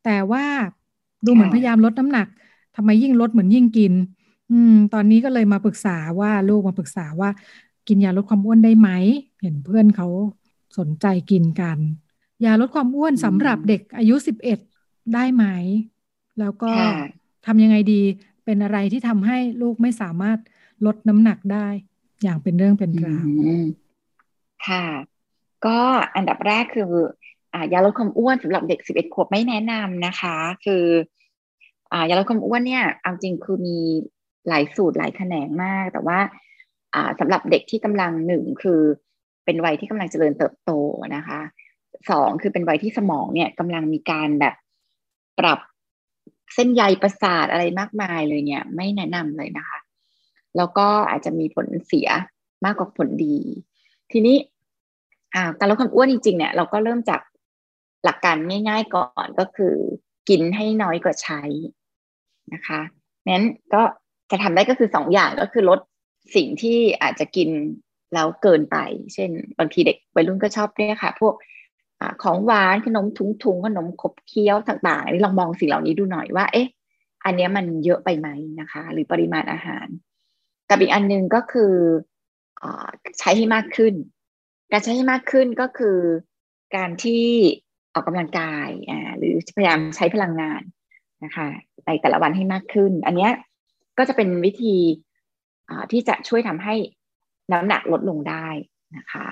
[0.05, 0.45] แต่ว่า
[1.27, 2.27] ดูเหมือนพยายามลดน้ำหนัก
[2.77, 3.93] ทำไมยิ่งลดเหมือนยิ่งกิน
[4.51, 7.31] อืม ตอนนี้ก็เลยมาปรึกษาว่าลูกมาปรึกษาว่า
[7.89, 8.89] กินยาลดความอ้วนได้ไหม
[9.47, 10.09] ห็นเพื่อนเขา
[10.79, 11.79] สนใจกินกัน
[12.45, 14.59] ยาลดความอ้วนสำหรับเด็กอายุสิบเอ็ด
[15.15, 15.45] ได้ไหม
[16.41, 16.71] แล้วก็
[17.47, 18.03] ทำยังไงดี
[18.45, 20.39] เป็นอะไรที่ทำให้ลูกไม่สามารถ
[20.87, 21.67] ลดน้ำหนักได้
[22.23, 23.25] อย่างเป็นเรื่องเป็นราว
[24.67, 24.85] ค่ะ
[25.67, 25.79] ก็
[26.15, 26.93] อันดับแรกคือ
[27.53, 30.85] อ่ายาลดความอ้วนสำหรับเด็กสิบเอ็ดขวบไม่แนะนำนะคะ คือ
[31.93, 33.79] อ่ายาลดความอ้วนเนี่ยเอาจริงคือมี
[34.49, 36.19] หลายสูตรหลายแขนงมาก แต่ว่า
[37.21, 38.81] สำหรับเด็กที่กำลังหนึ่งคือ
[39.47, 40.71] เป็นวัยที่กำลังเจริญเติบโต
[41.17, 41.41] นะคะ
[42.11, 44.55] สองคือเป็นวัยที่สมองเนี่ยกำลังมีการแบบ
[45.39, 45.61] ปรับ
[46.55, 49.79] เส้นใยประสาทอะไรมากมายเลยเนี่ย ไม่แนะนำเลยนะคะ
[50.57, 52.09] แล้วก็อาจจะมีผลเสีย
[52.65, 53.37] มากกว่าผลดี
[54.13, 54.37] ทีนี้
[55.59, 57.21] การลดความอ้วนจริงๆเนี่ยเราก็เริ่มจาก
[58.05, 58.37] หลักการ
[58.69, 59.75] ง่าย ๆ ก่อนก็คือ
[60.29, 61.43] กินให้น้อยกว่าใช้
[62.55, 62.81] นะคะ
[63.33, 63.83] นั้นก็
[64.31, 65.81] จะทำได้ก็คือสองอย่างก็คือลด
[66.35, 67.49] สิ่งที่อาจจะกิน
[68.15, 68.77] แล้วเกินไป
[69.15, 71.35] เช่น บางทีเด็กวัยรุ่นก็ชอบเนี่ยค่ะ พวก
[72.01, 76.69] อของหวานขนมถุงๆขนมขบเคี้ยวต่างๆอันนี้ลองมองสิ่งเหล่านี้ดูหน่อยว่า เอ๊ะ
[77.25, 78.29] อันนี้มันเยอะไปไหม
[78.61, 79.87] นะคะ หรือปริมาณอาหาร
[80.71, 81.73] กับอีกอันนึงก็คือ
[82.63, 82.65] อ
[83.19, 83.95] ใช้ให้มากขึ้น
[84.73, 85.99] การใช้ให้มากขึ้นก็คือ
[86.77, 87.25] การที่
[87.95, 90.63] ออกกำลังกายอ่าหรือพยายามใช้พลังงาน
[91.25, 91.49] นะคะ
[91.87, 93.29] ในแต่ละวันให้มากขึ้น อันนี้
[93.99, 94.77] ก็จะเป็นวิธี
[95.93, 96.75] ที่จะช่วยทำให้
[97.53, 98.47] น้ำหนักลดลงได้
[98.97, 99.27] นะคะ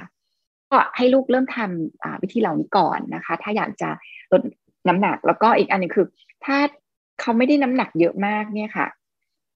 [0.71, 3.91] ก็ให้ลูกเริ่มทำวิธีเหล่านี้ก่อนนะคะ ถ้าอยากจะ
[4.33, 4.43] ลด
[4.89, 6.07] น้ำหนักแล้วก็อีกอันนึงคือ
[6.45, 6.57] ถ้า
[7.21, 8.87] เขาไม่ได้น้ำหนักเยอะมากเนี่ยค่ะ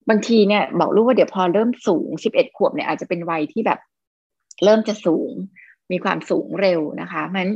[0.08, 3.78] บางทีเนี่ยบอกลูกว่าเดี๋ยวพอเริ่มสูงสิบเอ็ดขวบเนี่ยอาจจะเป็นวัยที่แบบ
[4.64, 5.32] เริ่มจะสูง
[5.92, 7.48] มีความสูงเร็วนะคะมัน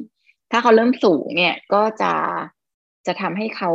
[0.50, 2.12] ถ้าเขาเริ่มสูงเนี่ยก็จะ
[3.06, 3.70] จะทำให้เขา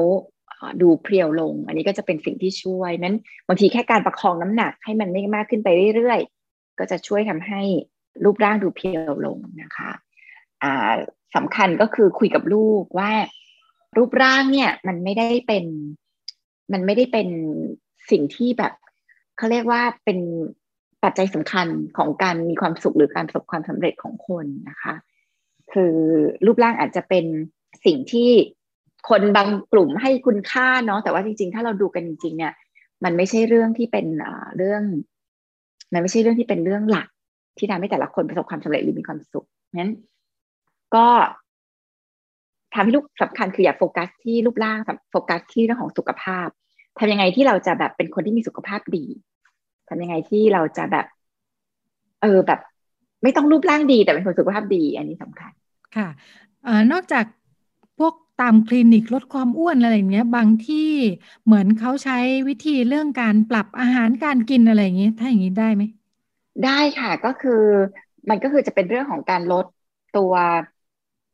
[0.82, 3.16] ดูเพรียวลง อันนี้ก็จะเป็นสิ่งที่ช่วยนั้น
[3.48, 6.37] บางทีแค่การประคองน้ำหนักให้มันไม่มากขึ้นไปเรื่อยๆ
[6.80, 7.62] ก็จะช่วยทำให้
[8.24, 9.92] รูปร่างดูเพียวลงนะคะ
[10.64, 10.92] อ่า
[11.36, 13.12] สำคัญก็คือคุยกับลูกว่า
[13.98, 15.66] รูปร่างเนี่ยมันไม่ได้เป็น
[16.74, 17.28] มันไม่ได้เป็น
[18.12, 18.74] สิ่งที่แบบ
[19.38, 20.20] เขาเรียกว่าเป็น
[21.04, 21.68] ปัจจัยสำคัญ
[21.98, 24.94] ของการมีความสุขหรือการประสบความสำเร็จของคนนะคะ
[25.74, 25.96] คือ
[26.46, 27.26] รูปร่างอาจจะเป็น
[27.86, 28.32] สิ่งที่
[29.10, 32.54] คนบางกลุ่มให้คุณค่าเนาะแต่ว่าจริงๆ ถ้าเราดูกันจริงๆเนี่ย
[33.04, 34.06] มันไม่ใช่เรื่องที่เป็น
[34.58, 34.84] เรื่อง
[35.94, 37.08] มันไม่ใช่เรื่องที่เป็นเรื่องหลัก
[37.58, 39.92] ที่ทำให้แต่ละคนประสบความสำเร็จหรือมีความสุขนั้น
[40.96, 41.08] ก็
[42.74, 44.80] ทำให้ลูกสำคัญคืออย่าโฟกัสที่รูปร่าง
[45.12, 46.48] โฟกัสที่เรื่องของสุขภาพ
[47.00, 49.06] ทำยังไงที่เราจะแบบเป็นคนที่มีสุขภาพดี
[49.90, 51.06] ทำยังไงที่เราจะแบบ
[52.22, 52.60] เออแบบ
[53.24, 55.52] ไม่ต้องรูปร่างดีแต่เป็นคนสุขภาพดี อันนี้สำคัญ
[55.96, 56.08] ค่ะ
[56.92, 57.26] นอกจาก
[58.38, 60.78] ตามคลินิกลดความอ้วนอะไรอย่างเงี้ย บางที่
[61.46, 62.18] เหมือนเขาใช้
[62.48, 65.84] วิธีเรื่องการปรับอาหารการกินอะไรอย่างเงี้ยถ้าอย่างนี้ได้ไหม
[66.64, 67.52] ได้ค่ะก็คือ
[68.30, 69.66] มันก็คือจะเป็นเรื่องของการลด
[70.18, 70.34] ตัว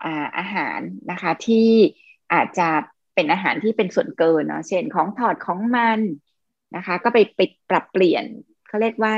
[0.04, 0.80] อาอาหาร
[1.12, 1.68] นะคะ ที่
[2.34, 2.70] อาจจะ
[3.16, 6.00] เป็นอาหารที่เป็นส่วนเกินเนาะเช่นของถอดของมัน
[6.76, 8.26] นะคะ ก็ไปไปปรับเปลี่ยน
[8.68, 9.16] เขาเรียกว่า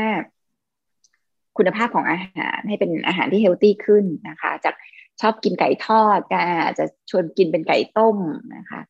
[1.58, 4.74] คุณภาพของอาหารให้เป็นอาหารที่เฮลตี้ขึ้นนะคะ จาก
[5.22, 8.18] ชอบกินไก่ทอดก็อาจจะชวนกินเป็นไก่ต้ม
[8.56, 8.82] นะคะ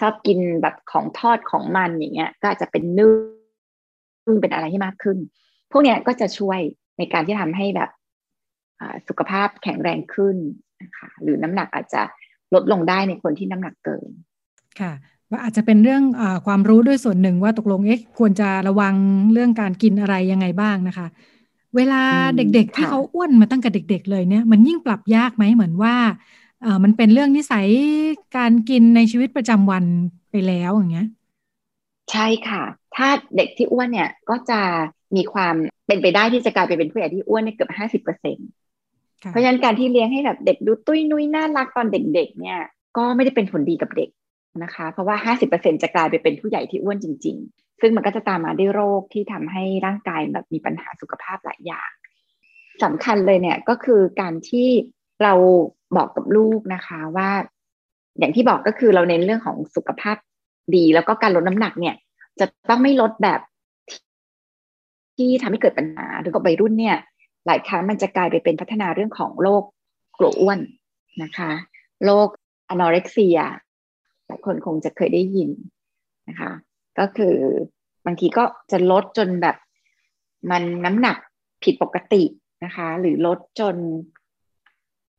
[0.00, 3.10] ชอบกินแบบของทอดของมันอย่างเงี้ย ก็อาจจะเป็นนึ่
[4.34, 5.18] งเป็นอะไรที่มากขึ้น
[5.72, 6.60] พวกเนี้ยก็จะช่วย
[6.98, 7.90] ในการที่ทำให้แบบ
[9.08, 10.36] สุขภาพแข็งแรงขึ้น
[10.82, 12.02] นะคะหรือน้ำหนักอาจจะ
[12.54, 14.10] ลดลงได้ในคนที่น้ำหนักเกิน
[14.80, 14.92] ค่ะ
[15.30, 18.94] ว่าอาจจะเป็นเรื่องอความรู้ด้วยส่วนหนึ่งว่าตกลงเอ๊ะควรจะระวัง
[19.32, 21.06] เรื่องการกินอะไรยังไงบ้างนะคะ
[21.76, 22.02] เวลา
[22.36, 25.94] เด็กๆ ที่เขาอ้วนมาตั้งแต่เด็ก ๆ เลยเนี่ยมันยิ่งปรับยากไหมเหมือนว่า
[26.62, 27.66] เออมันเป็นเรื่องนิสัย
[28.36, 29.84] การกินในชีวิตประจำวัน
[30.30, 31.08] ไปแล้วอย่างเงี้ย
[32.12, 32.62] ใช่ค่ะ
[32.96, 34.60] ถ้าเด็กที่อ้วนเนี่ยก็จะ
[35.16, 35.54] มีความ
[35.86, 38.48] เป็นไปได้ที่จะกลายไปเป็นผู้ใหญ่ที่อ้วนในเกือบห้าสิบเปอร์เซ็นต์
[39.30, 42.60] เพราะฉะนั้นการที่เลี้ยงให้แบบเด็กดูตุ้ยนุ้ยน่ารักตอนเด็ก ๆ เนี่ย
[42.96, 44.08] ก็ไม่ได้เป็นผลดีกับเด็ก
[44.62, 51.90] นะคะ เพราะว่าห้าสิบเปอร์เซ็นจะกลายไปเป็นผู้ใหญ่ที่อ้วนจริงๆ ซึ่งมันก็จะตามมาด้วยโรคที่ทำให้ร่างกายแบบมีปัญหาสุขภาพหลายอย่าง
[52.84, 54.68] สำคัญเลยเนี่ยก็คือการที่
[55.22, 55.34] เรา
[55.96, 57.30] บอกกับลูกนะคะว่า
[58.18, 60.16] อย่างที่บอกก็คือเราเน้นเรื่องของสุขภาพ
[60.74, 61.94] ดี แล้วก็การลดน้ำหนักเนี่ย
[62.40, 63.40] จะต้องไม่ลดแบบ
[65.16, 66.96] ที่ทำให้เกิดปัญหาหรือกับวัยรุ่นเนี่ย
[67.46, 69.62] หลายครั้งมันจะกลายไปเป็นพัฒนาเรื่องของโรค
[70.18, 70.60] กลัวอ้วน
[71.22, 71.50] นะคะ
[72.04, 72.28] โรค
[72.68, 73.38] อนอเร็กเซีย
[74.26, 75.50] หลายคนคงจะเคยได้ยิน
[76.28, 76.50] นะคะ
[76.98, 77.36] ก็คือ
[78.06, 79.56] บางทีก็จะลดจนแบบ
[80.50, 81.16] มันน้ำหนัก
[81.64, 82.22] ผิดปกติ
[82.64, 83.76] นะคะ หรือลดจน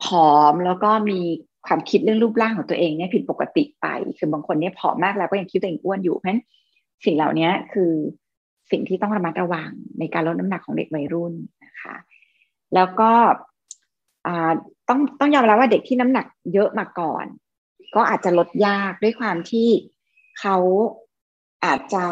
[0.04, 1.20] ผอมแล้วก็มี
[1.68, 6.42] ความคิดเรื่องรูปร่างของตัวเองเนี่ยผิดปกติไป คือบางคนเนี่ยผอมมากแล้วก็ยังคิดตัวเองอ้วนอยู่เพราะฉะนั้น
[7.06, 7.92] สิ่งเหล่านี้คือ
[8.72, 11.34] สิ่งที่ต้องระมัดระวังในการลดน้ำหนักของเด็กวัยรุ่น
[11.66, 11.96] นะคะ
[12.76, 13.12] แล้วก็
[14.90, 17.26] ต้องต้องยอมรับว่าเด็กที่น้ำหนักเยอะมาก่อน
[17.96, 19.70] ก็อาจจะลดยากด้วยความที่
[20.40, 20.58] เขา
[21.66, 22.06] อาจจะ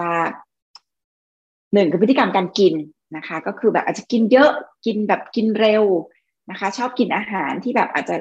[1.74, 2.74] หนึ่งคือพฤติกรรมการกิน
[3.16, 4.52] นะคะ ก็คือแบบอาจจะกินเยอะ
[4.86, 5.84] กินแบบกินเร็ว
[6.49, 8.16] นะคะ ชอบกินอาหารที่แบบอาจจะ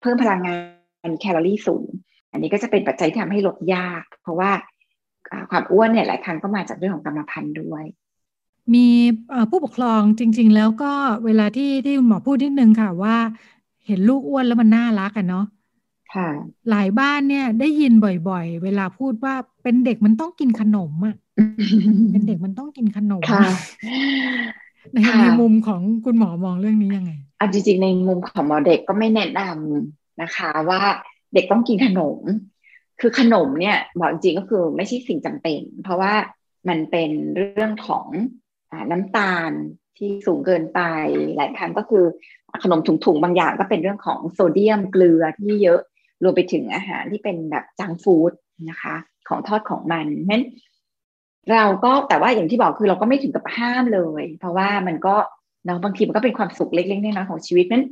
[0.00, 0.54] เพิ่มพลังงา
[1.08, 1.86] นแคลอรี่สูง
[2.32, 4.50] อันนี้ก็จะเป็นปัจจัยที่ทำให้ลดยาก เพราะว่า
[5.50, 7.84] ความอ้วนเนี่ยหลายครั้งก็มาจากเรื่องของกรรมพันธุ์ด้วย
[8.74, 8.86] มี
[9.50, 10.92] ผู้ปกครองจริง ๆ แล้วก็
[11.24, 13.16] เวลาที่ที่หมอพูดนิดนึงค่ะว่า
[13.86, 15.44] เห็นลูกอ้วนแล้วมันน่ารักอะเนาะ
[16.70, 17.92] หลายบ้านเนี่ยได้ยิน
[18.28, 21.16] บ่อย ๆ เวลาพูดว่าเป็นเด็กมันต้องกินขนมอะ
[22.12, 23.22] เป็นเด็กมันต้องกินขนม
[24.94, 30.80] ในในมุมของคุณหมอมองเรื่องนี้ยังไงอันจริงๆในมุมของหมอเด็กก็ไม่แนะนำนะคะ ว่า
[31.34, 32.18] เด็กต้องกินขนม
[33.00, 36.12] คือขนมเนี่ยบอกจริงก็คือไม่ใช่สิ่งจำเป็น เพราะว่า
[36.68, 38.06] มันเป็นเรื่องของ
[38.90, 39.50] น้ำตาล
[39.98, 40.80] ที่สูงเกินไป
[41.36, 42.04] หลายครั้งก็คือ
[42.62, 45.80] ขนมถุงๆบางอย่างก็เป็นเรื่องของโซเดียมเกลือที่เยอะ
[46.22, 48.32] รวมไปถึงอาหารที่เป็นแบบจังฟู้ด
[48.70, 48.96] นะคะ
[49.28, 50.44] ของทอดของมันนั้น
[51.52, 55.16] เราก็แต่ว่าอย่างที่บอกคือเราก็ไม่ถึงกับห้ามเลย เพราะว่ามันก็
[55.64, 57.84] เนาะบางทีมันก็เป็นความสุขเล็กๆน้อยๆของชีวิตนั้น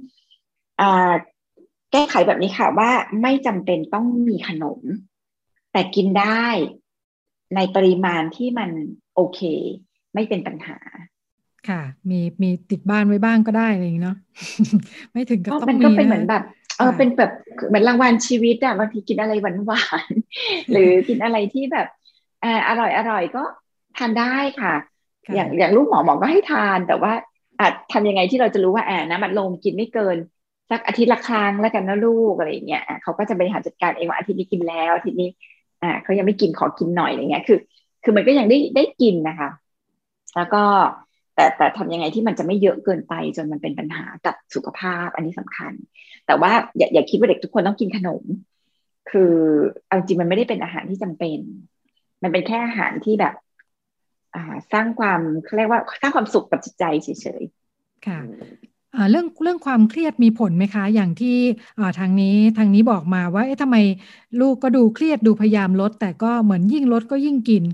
[1.93, 2.91] แก้ไขแบบนี้ค่ะว่า
[3.23, 4.81] ไม่จำเป็นต้องมีขนม
[5.73, 6.47] แต่กินได้
[7.55, 8.71] ในปริมาณที่มัน
[9.15, 9.41] โอเค
[10.15, 10.79] ไม่เป็นปัญหา
[11.69, 14.17] ค่ะ มีมีติดบ้านไว้บ้างก็ได้อะไรอย่างเนาะ
[15.13, 16.45] ไม่ถึงกับต้องมีมันก็เป็นเหมือนแบบ
[16.81, 17.33] เออเป็นแบบ
[17.69, 20.13] เหมือนรางวัลชีวิตอะบางทีกินอะไรหวานหวาน
[20.71, 21.87] หรือกินอะไรที่แบบ
[22.69, 23.43] อร่อยอร่อยก็
[23.97, 24.75] ทานได้ค่ะ
[25.35, 27.13] อย่างอย่างลูกหมอหมอก็ให้ทานแต่ว่า
[27.61, 30.17] อาจทำยังไงที่เราจะรู้ว่าแอบนะมันลมกินไม่เกิน
[30.71, 35.31] สักอาทิตย์ละครั้งแล้วกันนะลูกอะไรเงี้ยเขาก็จะบริหารจัดการเองว่าอาทิตย์นี้กินแล้วอาทิตย์นี้
[35.83, 37.59] อ่าเขายังไม่กินขอกินหน่อยอะไรเงี้ยคือ
[38.05, 39.51] คือมันก็ยังได้ได้กินนะคะ
[40.37, 40.63] แล้วก็
[41.35, 45.73] แต่แต่ทำยังไงที่มันจะไม่เยอะเกินไปจนมันเป็นปัญหากับสุขภาพอันนี้สำคัญ
[46.31, 48.23] แต่ว่าอย่าอย่าคิดว่าเด็กทุกคนต้องกินขนม
[49.11, 49.33] คือ
[49.87, 51.39] เอาจริงมันไม่ได้เป็นอาหารที่จำเป็น
[52.23, 53.35] มันเป็นแค่อาหารที่แบบ
[54.35, 57.09] อ่าสร้างความเขาเรียกว่าสร้างความสุขกับจิตใจเฉ
[57.41, 58.21] ยๆ ค่ะ
[59.11, 61.37] เรื่องเรื่องความเครียดมีผลไหมคะ อย่างที่
[61.99, 63.77] ทางนี้ทางนี้บอกมาว่าเอ๊ะทำไม
[64.41, 67.65] ลูกก็ดูเครียดดูพยายามลด แต่ก็เหมือนยิ่งลดก็ยิ่งกิน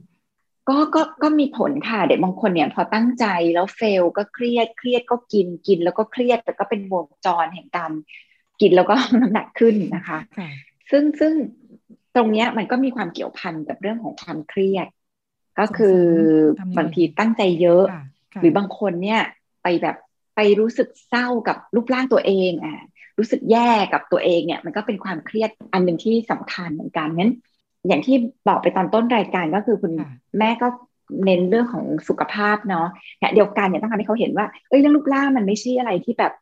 [0.68, 7.90] ก็ก็ก็มีผลค่ะ เด็กบางคนเนี่ยพอตั้งใจแล้วเฟลก็เครียดเครียดก็กินกินแล้วก็เครียดแต่ก็เป็นวงจรแห่งการ
[8.61, 10.18] กินแล้วก็น้ำหนักขึ้นนะคะ
[10.90, 11.32] ซึ่งซึ่ง
[12.16, 14.86] ตรงเนี้ยมันก็มีความเกี่ยวพันกับเรื่องของความเครียด
[15.59, 16.00] ก็คือ
[16.78, 17.84] บางทีตั้งใจเยอะ
[18.40, 19.20] หรือบางคนเนี่ย
[19.62, 19.96] ไปแบบ
[20.36, 22.76] ไปรู้สึกเศร้ากับรูปร่างตัวเองอะ
[23.18, 27.32] รู้สึกแย่กับตัวเองเนี่ย มันก็เป็นความเครียดอันหนึ่งที่สำคัญเหมือนกันนั้น
[27.88, 28.16] อย่างที่
[28.48, 29.92] บอกไปตอนต้นรายการก็คือคุณ
[30.38, 30.68] แม่ก็
[31.24, 32.86] เน้นเรื่องของสุขภาพเนาะ
[33.18, 36.32] เนี่ยเดียวกันเนี่ยต้องทำให้เขาเห็นว่าเอ้ยเรื่องรูปร่างมันไม่ใช่อะไรที่แบบ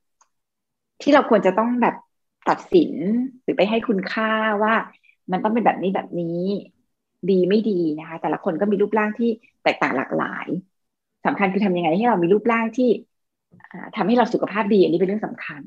[1.03, 1.95] ที่เราควรจะต้องแบบ
[2.49, 2.93] ตัดสิน
[3.43, 4.31] หรือไปให้คุณค่า
[4.63, 4.75] ว่า
[5.33, 6.41] มันต้องเป็นแบบนี้แบบนี้
[7.31, 9.31] ดีไม่ดีนะคะ แต่ละคนก็มีรูปร่างที่
[9.63, 10.47] แตกต่างหลากหลาย
[11.27, 12.89] สำคัญคือทำยังไงให้เรามีรูปร่างที่
[13.97, 15.61] ทำให้เราสุขภาพดีอันนี้เป็นเรื่องสำคัญ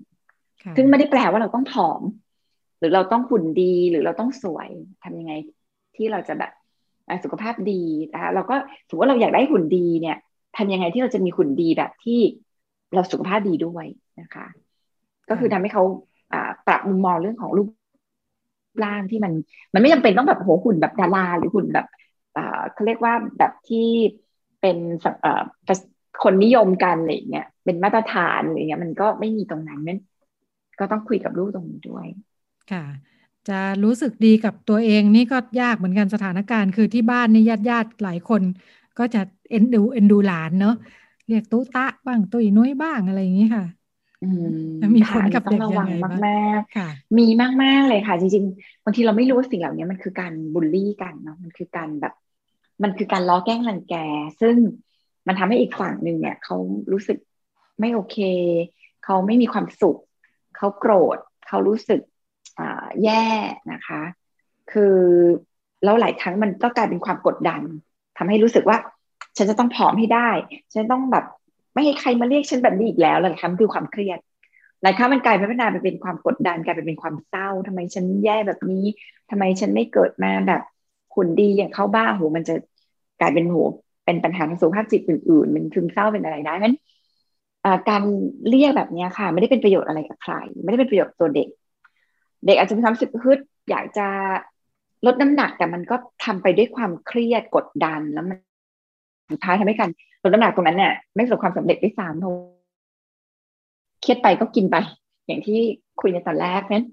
[0.75, 2.01] ซึ่งไม่ได้แปลว่าเราต้องผอม
[2.80, 4.69] หรือเราต้องหุ่นดีหรือเราต้องสวย
[5.03, 5.34] ทำยังไง
[5.95, 6.51] ที่เราจะแบบ
[7.23, 8.55] สุขภาพดีนะคะเราก็
[8.89, 10.17] ถือว่าเราอยากได้หุ่นดีเนี่ย
[10.57, 12.19] ทำยังไงที่เราจะมีหุ่นดีแบบที่
[12.93, 13.86] เราสุขภาพดีด้วย
[14.21, 14.45] นะคะ
[15.30, 15.84] ก็คือทำให้เขา
[16.67, 17.67] ปรับมุมมองเรื่องของรูป
[18.84, 19.34] ร่างที่มัน
[19.73, 21.88] มันไม่จำเป็นต้องแบบโหหุ่นแบบดาราหรือหุ่นแบบ
[22.73, 23.88] เขาเรียกว่าแบบที่
[24.61, 24.78] เป็น
[26.23, 29.99] คนนิยมกันอะไรเงี้ยเป็นมาตรฐานอะไรเงี้ยมันก็ไม่มีตรงนั้นนั้น
[30.80, 32.05] ก็ต้องคุยกับลูกตรงนี้ด้วย
[32.71, 32.86] ค่ะ
[33.49, 38.41] จะรู้สึกดีกับตัวเองนี่ก็ยากเหมือนกันสถานการณ์คือที่บ้านนี่ญาติญาติหลายคน
[38.99, 40.75] ก็จะเอ็นดูเอ็นดูหลานเนาะ
[41.28, 43.76] เรียกตุ๊ตะบ้างตุ้ยนุ้ยบ้างอะไรอย่างนี้ค่ะ
[44.95, 47.28] มีผลกับเด็กยังไงบ้างมากๆมี
[47.63, 52.13] มาก ๆ เลยค่ะ จริงๆบางทีเราไม่รู้ว่าสิ่งเหล่านี้มันคือการบูลลี่กันเนาะมันคือการแบบ
[52.84, 53.95] มันคือการล้อแกล้งรังแก
[54.41, 54.55] ซึ่ง
[55.28, 56.55] มันทำให้อีกฝั่งหนึ่งเนี่ยเขา
[56.91, 57.18] รู้สึก
[57.80, 58.18] ไม่โอเค
[59.03, 59.97] เขาไม่มีความสุข
[60.57, 62.01] เขาโกรธเขารู้สึก
[63.03, 63.26] แย่
[63.72, 64.01] นะคะ
[64.72, 64.95] คือ
[65.84, 67.61] แล้วหลายครั้งมันก็กลายเป็นความกดดัน
[68.18, 68.78] ทำให้รู้สึกว่า
[69.38, 70.30] ฉันจะต้องผอมให้ได้
[70.74, 71.26] ฉันต้องแบบ
[71.78, 74.19] ไม่ให้ใครมาเรียกฉันแบบนี้อีกแล้วหลายครั้งคือความเครียด
[74.84, 78.86] หลายครั้งมันกลายเป็นพัฒนาไปเป็นความกดดันกลายเป็นความเศร้าทำไมฉันแย่แบบนี้
[79.30, 80.61] ทำไมฉันไม่เกิดมาแบบ
[81.15, 82.55] หุ่นดีอย่างเขาบ้าโหมันจะ
[83.19, 83.55] กลายเป็นโห
[84.05, 86.75] เป็นปัญหาทางสุขภาพจิตอื่นๆมันซึมเศร้าเป็นอะไรได้นั้น
[87.89, 88.03] การ
[88.49, 91.47] เรียกแบบนี้ค่ะ ไม่ได้เป็นประโยชน์อะไรกับใคร ไม่ได้เป็นประโยชน์ตัวเด็ก
[92.45, 94.07] เด็กอาจจะมีความสึกฮึดอยากจะ
[95.05, 98.38] ลดน้ำหนักแต่มันก็ทำไปด้วยความเครียดกดดันแล้วมัน
[99.32, 99.89] สุดท้ายทำให้การ
[100.24, 102.34] ลดน้ำหนักตรงนั้นเนี่ยไม่ประสบความสำเร็จด้วยซ้ำเพราะ
[104.01, 104.76] เครียดไปก็กินไป
[105.28, 105.59] อย่างที่
[106.01, 106.86] คุยในตอนแรกนั้น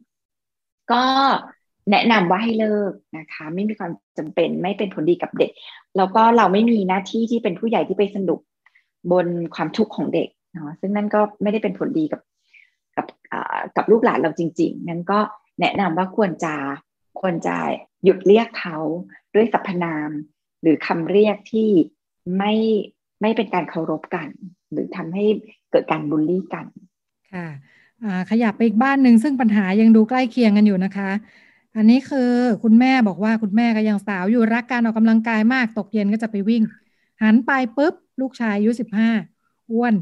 [0.92, 1.02] ก็
[1.90, 5.50] แนะนำว่าให้เลิกนะคะ ไม่มีความจำเป็นไม่เป็นผลดีกับเด็ก
[5.96, 8.40] แล้วก็เราไม่มีหน้าที่ที่เป็นผู้ใหญ่ที่ไปสนุก
[9.12, 12.20] บนความทุกข์ของเด็กเนาะซึ่งนั่นก็ไม่ได้เป็นผลดีกับ
[12.96, 13.06] กับ
[13.76, 15.18] กับลูกหลานเราจริง ๆ นั้นก็
[15.60, 16.54] แนะนำว่าควรจะ
[17.20, 17.56] ควรจะ
[18.04, 18.78] หยุดเรียกเขา
[19.34, 20.10] ด้วยสรรพนาม
[20.62, 21.70] หรือคำเรียกที่
[22.38, 22.52] ไม่
[23.20, 24.28] ไม่เป็นการเคารพกัน
[24.72, 25.24] หรือทำให้
[25.70, 26.66] เกิดการบูลลี่กัน
[27.32, 27.48] ค่ะ
[28.30, 31.10] ขยับไปอีกบ้านหนึ่งซึ่งปัญหายังดูใกล้เคียงกันอยู่นะคะ
[31.76, 32.30] อันนี้คือ
[32.62, 36.62] คุณแม่บอกว่าคุณแม่ก็ยังสาวอยู่รักการออกกำลังกายมากตกเย็นก็จะไปวิ่ง
[37.22, 39.10] หันไปปุ๊บ ลูกชายอายุสิบห้า
[39.72, 39.94] อ้วน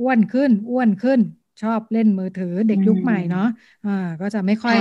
[0.00, 1.20] อ้วนขึ้น อ้วนขึ้น
[1.62, 3.48] ชอบเล่นมือถือเด็กยุคใหม่เนาะ
[3.86, 3.90] อ่า
[4.20, 4.78] ก็จะไม่ค่อย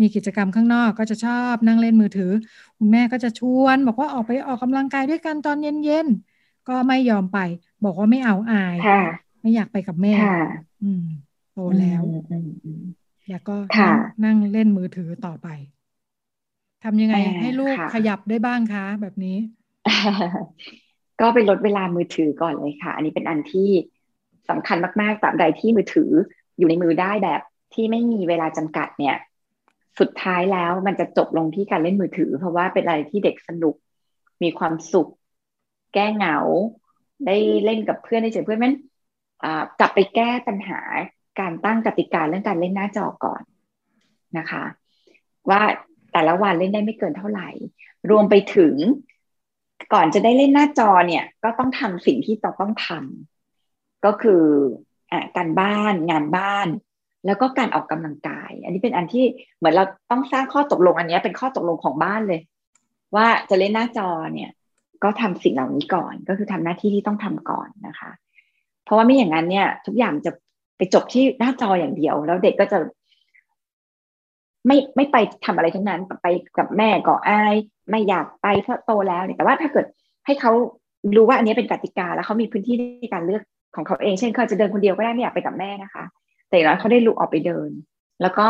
[0.00, 2.32] มีกิจกรรมข้างนอกก็จะชอบนั่งเล่นมือถือ
[2.78, 6.37] คุณแม่ก็จะชวน บอกว่าออกไปออกกำลังกายด้วยกันตอนเย็นๆ
[6.68, 7.38] ก็ไม่ยอมไป
[7.84, 8.76] บอกว่าไม่เอาอาย
[9.42, 10.14] ไม่อยากไปกับแม่
[10.84, 11.04] อืม
[11.52, 12.02] โตแล้ว
[13.30, 13.56] แล้วก็
[14.24, 15.48] นั่งเล่นมือถือต่อไป
[16.84, 19.36] ทำยังไงให้ลูกขยับได้บ้างคะแบบนี้
[21.20, 23.70] ก็ไปลดเวลามือถือก่อนเลยค่ะ อันนี้เป็นอันที่
[24.50, 26.10] สำคัญมากๆตามใดที่มือถือ
[26.58, 27.40] อยู่ในมือได้แบบ
[27.74, 29.16] ที่ไม่มีเวลาจำกัดเนี่ย
[30.00, 33.74] สุดท้ายแล้วมันจะจบลงที่การเล่นมือถือ เพราะว่าเป็นอะไรที่เด็กสนุก
[34.42, 35.10] มีความสุข
[35.94, 36.38] แก้เหงา
[37.26, 38.74] ได้เล่นกับเพื่อนได้เจอเพื่อนมัน
[39.80, 40.80] กลับไปแก้ปัญหา
[41.40, 43.42] การตั้งกติกาเรื่องการเล่นหน้าจอก่อน
[44.38, 44.64] นะคะ
[45.50, 45.62] ว่า
[46.12, 47.48] แต่ละวันเล่นได้ไม่เกินเท่าไหร่
[48.10, 48.74] รวมไปถึง
[49.92, 54.44] ก่อนจะได้เล่นหน้าจอเนี่ย ก็ต้องทำสิ่งที่ต้องต้องทำก็คือ
[55.10, 56.68] อการบ้านงานบ้าน
[57.26, 59.24] แล้วก็การออกกำลังกาย อันนี้เป็นอันที่
[59.58, 62.40] เหมือนเราต้องสร้างข้อตกลงอันนี้เป็นข้อตกลงของบ้านเลย
[63.16, 64.50] ว่าจะเล่นหน้าจอเนี่ย
[65.02, 68.10] ก็ทำสิ่งเหล่านี้ก่อน ก็คือทำหน้าที่ที่ต้องทำก่อนนะคะ
[68.84, 70.30] เพราะว่าไม่อย่างนั้นเนี่ย ทุกอย่างจะ
[70.76, 72.78] ไปจบที่หน้าจออย่างเดียว แล้วเด็กก็จะ
[74.66, 76.26] ไม่ไม่ไปทำอะไรทั้งนั้นไป
[76.58, 77.54] กับแม่ก็อาย
[77.90, 79.86] ไม่อยากไปเพราะโตแล้วเนี่ยแต่ว่าถ้าเกิด
[80.26, 80.52] ให้เขา
[81.16, 83.42] รู้ว่าอันนี้เป็นกติกา แล้วเขามีพื้นที่ในการเลือก
[83.76, 86.04] ของเขาเอง เช่นเขาจะเดินคนเดียวก็ได้ไม่อยากไปกับแม่นะคะ
[86.48, 87.70] แต่อย่างน้อยเขาได้ลุกออกไปเดิน
[88.22, 88.46] แล้วก็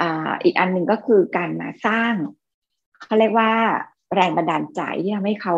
[0.00, 2.14] อ่าอีกอันหนึ่งก็คือการมาสร้าง
[3.02, 3.50] เขาเรียกว่า
[4.14, 5.54] แรงบันดาลใจที่ทำให้เขา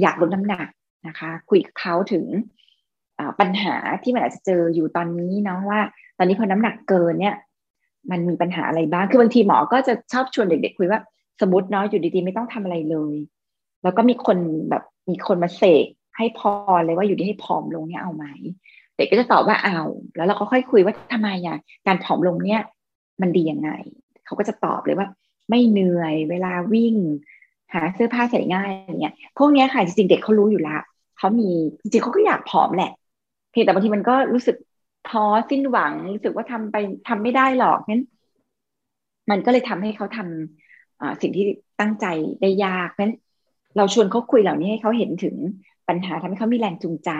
[0.00, 0.68] อยากลดน้ำหนัก
[1.06, 2.26] นะคะ คุยกับเขาถึง
[3.40, 5.80] ปัญหาที่มันอาจจะเจออยู่ตอนนี้เนาะว่า
[6.18, 7.36] ตอนนี้พอน้ำหนักเกินเนี่ย
[8.10, 11.00] มันมีปัญหาอะไรบ้างคือบางทีหมอก็จะชอบชวนเด็ก ๆ คุยว่า
[11.40, 13.14] สมมติเนาะอยู่ดีๆ ไม่ต้องทำอะไรเลย
[13.82, 14.38] แล้วก็มีคน
[14.70, 16.52] แบบมีคนมาเสกให้พอ
[16.84, 18.26] เลยว่าอยู่ดีให้ผอมลงเนี่ยเอาไหม
[18.96, 19.80] เด็กก็จะตอบว่าเอา
[20.16, 22.60] แล้วเราก็ค่อยคุยว่าทำไมอะการผอมลงเนี่ย
[23.20, 23.70] มันดียังไง
[24.24, 25.08] เขาก็จะตอบเลยว่า
[25.50, 26.94] ไม่เหนื่อยเวลาวิ่ง
[27.72, 30.76] หาเสื้อผ้าใส่ง่ายอย่างเงี้ยพวกนี้ค่ะจริงๆเด็กเขารู้อยู่ละ
[31.18, 31.50] เขามี
[31.80, 32.92] จริงๆเขาก็อยากผอมแหละ
[33.50, 34.56] เพียงแต่บางทีมันก็รู้สึก
[35.08, 36.76] ท้อสิ้นหวังรู้สึกว่าทำไป
[37.08, 38.04] ทำไม่ได้หรอกนั้น
[39.30, 41.46] มันก็เลยทำให้เขาทำสิ่งที่
[41.80, 42.06] ตั้งใจ
[42.42, 43.16] ได้ยากเพราะฉะนั้น
[43.76, 45.36] เราชวนเขาคุยเหล่านี้ให้เขาเห็นถึง
[45.88, 47.10] ปัญหาทำให้เขามีแรงจูงใจ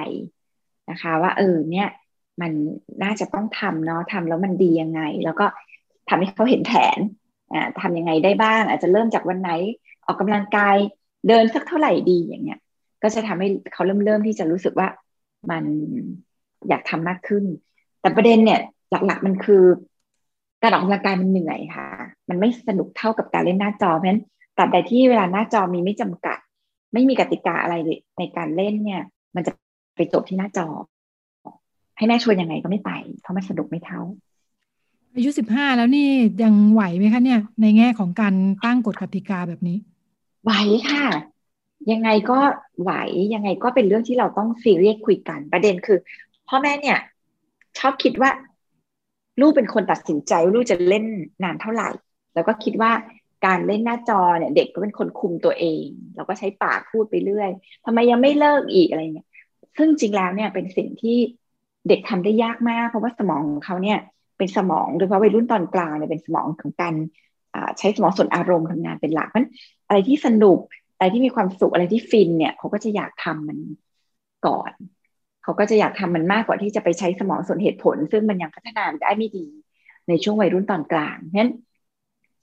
[0.91, 1.89] นะคะ ว่า เออเนี่ย
[2.41, 2.53] มัน
[3.03, 5.47] น่าจะต้องทำเนาะทำแล้วมันดียังไง แล้วก็
[6.09, 6.99] ทำให้เขาเห็นแผน
[7.53, 9.51] อ่าทำยังไงได้บ้าง อาจจะเริ่มจากวันไหน
[10.07, 10.77] ออกกำลังกาย
[11.29, 12.61] เดินสักเท่าไหร่ดีอย่างเงี้ย
[13.03, 14.89] ก็จะทำให้เขาเริ่มเริ่มที่จะรู้สึกว่า
[15.51, 15.65] มัน
[16.69, 17.45] อยากทำมากขึ้น
[18.01, 19.65] แต่ประเด็นเนี่ยหลักๆมันคือ
[20.63, 21.89] การออกกำลังกายมันเหนื่อยค่ะ
[22.29, 24.23] มันไม่สนุกเท่ากับการเล่นหน้าจอเพราะฉะนั้น
[24.57, 26.39] ตราบใดที่เวลาหน้าจอมีไม่จำกัด
[26.93, 27.75] ไม่มีกติกาอะไร
[28.19, 29.03] ในการเล่นเนี่ย
[29.35, 29.53] มันจะ
[29.97, 30.67] ไปจบที่หน้าจอ
[31.97, 34.01] ให้แม่ชวนยังไงก็ไม่ไป เพราะมันสนุกไม่เท่า
[35.15, 36.09] อายุสิบห้าแล้วนี่
[36.43, 38.35] ยังไหวไหมคะเนี่ย ในแง่ของการ
[38.65, 39.77] ตั้งกฎกติกาแบบนี้
[40.43, 40.53] ไหว
[40.91, 41.05] ค่ะ
[41.93, 42.39] ยังไงก็
[42.83, 42.93] ไหว
[43.35, 45.99] ยังไงก็เป็นเรื่องที่เราต้องซีเรียสคุยกัน ประเด็นคือ
[46.49, 46.99] พ่อแม่เนี่ย
[47.79, 48.31] ชอบคิดว่า
[49.41, 51.05] ลูกเป็นคนตัดสินใจลูกจะเล่น
[51.43, 51.89] นานเท่าไหร่
[52.35, 52.93] แล้วก็คิดว่า
[53.47, 55.85] การเล่นหน้าจอเนี่ยเด็กก็เป็นคนคุมตัวเอง
[56.17, 57.51] เราก็ใช้ปากพูดไปเรื่อย
[57.85, 59.29] ทำไมยังไม่เลิกอีกอะไรเงี้ย
[59.77, 61.17] ซึ่งจริงแล้วเนี่ยเป็นสิ่งที่
[61.89, 63.99] เด็กทำได้ยากมาก เพราะว่าสมองของเขาเนี่ย
[64.39, 66.95] เป็นสมองโดยเฉพาะวัยรุ่นตอนกลางเนี่ยเป็นสมองของการ
[67.79, 69.47] ใช้สมองส่วนอารมณ์ทำงานเป็นหลักมัน
[69.93, 70.61] อะไรที่สนุก
[70.97, 73.59] อะไรที่มีความสุขอะไรที่ฟินเนี่ยเขาก็จะอยากทำมัน
[74.47, 74.73] ก่อน
[75.43, 79.47] เขาก็จะอยากทำมันมากกว่าที่จะไปใช้สมองส่วนเหตุผล ซึ่งมันยังพัฒนาได้ไม่ดี
[80.09, 81.53] ในช่วงวัยรุ่นตอนกลางเพราะฉะนั้น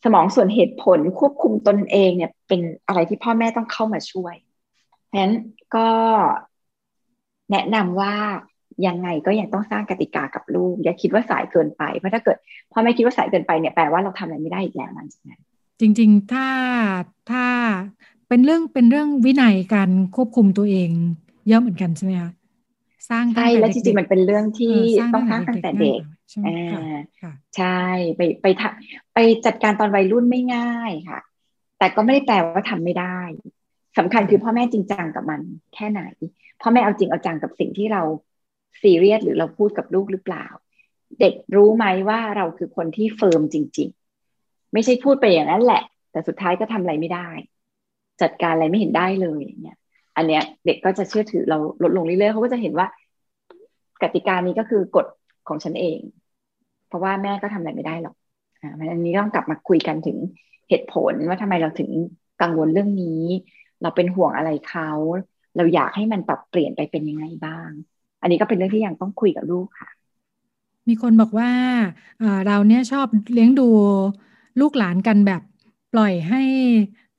[0.03, 4.35] สมองส่วนเหตุผลควบคุมตนเองเนี่ย เป็นอะไรที่พ่อแม่ต้องเข้ามาช่วย
[5.05, 5.33] เพราะฉะนั้น
[5.75, 5.89] ก็
[7.51, 8.15] แนะนำว่า
[8.87, 12.37] ยังไงก็ยังต้องสร้างกติกากับลูก อย่าคิดว่าสายเกินไปเพราะถ้าเกิด
[12.71, 15.41] พ่อแม่คิดว่าสายเกินไปเนี่ยแปลว่าเราทำอะไรไม่ได้อีกแล้วนั่นจากนั้น
[15.79, 16.47] จริงๆ ถ้า
[17.31, 17.45] ถ้า
[18.27, 20.89] เป็นเรื่องเป็นเรื่องวินัยการควบคุมตัวเเอง
[21.47, 22.31] เยอะเหมือนกันใช่ไหมคะ
[23.09, 24.75] สร้างใช่แล้วจริงๆมันเป็นเรื่องที่
[25.13, 26.01] ต้องสร้างตั้งแต่เด็ก
[26.47, 26.99] อ่า
[27.57, 27.81] ใช่
[28.15, 28.63] ไปไปท
[29.13, 31.19] ไปจัดการตอนวัยรุ่นไม่ง่ายค่ะ
[31.79, 33.19] แต่ก็ไม่ได้แปลว่าทำไม่ได้
[33.97, 35.41] สำคัญคือพ่อแม่จริงจังกับมัน
[35.73, 36.01] แค่ไหน
[36.61, 38.01] พ่อแม่เอาจริงเอาจังกับสิ่งที่เรา
[38.81, 40.45] ซีเรียสหรือเราพูดกับลูกหรือเปล่า
[41.19, 43.98] เด็กรู้ไหมว่าเราคือคนที่เฟิร์มจริงๆ
[44.73, 47.27] ไม่ใช่พูดไปอย่างนั้นแหละ แต่สุดท้ายก็ทำอะไรไม่ได้
[48.21, 49.77] จัดการอะไรไม่เห็นได้เลยเนี่ย
[50.15, 52.87] อันเนี้ยเด็กก็จะเชื่อถือเราลดลงเรื่อยๆเขาก็จะเห็นว่า
[54.01, 55.05] กติกานี้ก็คือกฎ
[55.47, 55.99] ของฉันเอง
[56.87, 58.15] เพราะว่าแม่ก็ทำอะไรไม่ได้หรอก
[58.61, 60.17] อ่าอันนี้ต้องกลับมาคุยกันถึง
[60.69, 61.89] เหตุผลว่าทำไมเราถึง
[62.41, 63.23] กังวลเรื่องนี้
[63.81, 64.89] เราเป็นห่วงอะไรเขา
[65.55, 67.69] เราอยากให้มันปรับเปลี่ยนไปเป็นยังไงบ้าง
[68.21, 69.89] อันนี้ก็เป็นเรื่องที่ยังต้องคุยกับลูกค่ะ
[70.89, 71.51] มีคนบอกว่า
[72.47, 73.67] เราเนี่ยชอบเลี้ยงดู
[74.59, 75.41] ลูกหลานกันแบบ
[75.93, 76.41] ปล่อยให้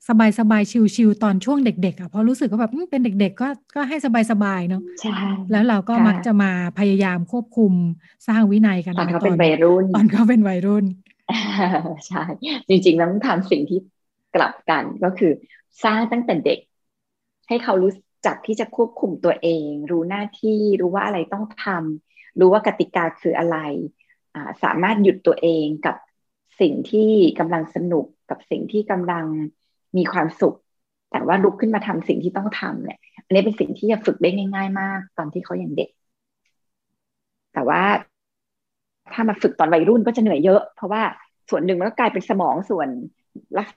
[0.07, 0.63] สบายสบาย
[0.95, 3.97] ชิวๆตอนช่วงเด็ก ๆอะเพราะรู้สึกว่าแบบเป็นเด็ก ๆ ก็ก็ให้
[4.31, 5.11] สบายๆเนาะใช่
[5.51, 7.73] แล้วเราก็มักจะมาพยายามควบคุม
[8.27, 10.85] สร้างวินัยกันตอนเขาเป็นวัยรุ่นตอนเขาเป็นวัยรุ่น
[12.07, 12.23] ใช่
[12.69, 13.79] จริงๆต้องทำสิ่งที่
[14.35, 15.31] กลับกันก็คือ
[15.83, 16.59] สร้างตั้งแต่เด็ก
[17.47, 17.93] ให้เขารู้
[18.25, 21.65] จักที่จะควบคุมตัวเอง รู้หน้าที่รู้ว่าอะไรต้องท
[22.39, 23.57] รู้ว่ากติกาคืออะไร
[24.63, 25.95] สามารถหยุดตัวเองกับ
[26.61, 29.25] สิ่งที่กำลังสนุกกับสิ่งที่กำลัง
[29.97, 30.55] มีความสุข
[31.11, 35.89] แต่ว่าลุกขึ้นมาทำสิ่งที่ต้องทำเนี่ย อันนี้เป็นสิ่งที่จะฝึกได้ง่าย ๆ มาก ตอนที่เขายังเด็ก
[37.53, 37.81] แต่ว่า
[39.13, 41.03] ถ้ามาฝึกตอนวัยรุ่นก็จะเหนื่อยเยอะ เพราะว่า
[41.49, 42.89] ส่วนหนึ่งมันก็กลายเป็นสมองส่วน
[43.57, 43.67] ลัก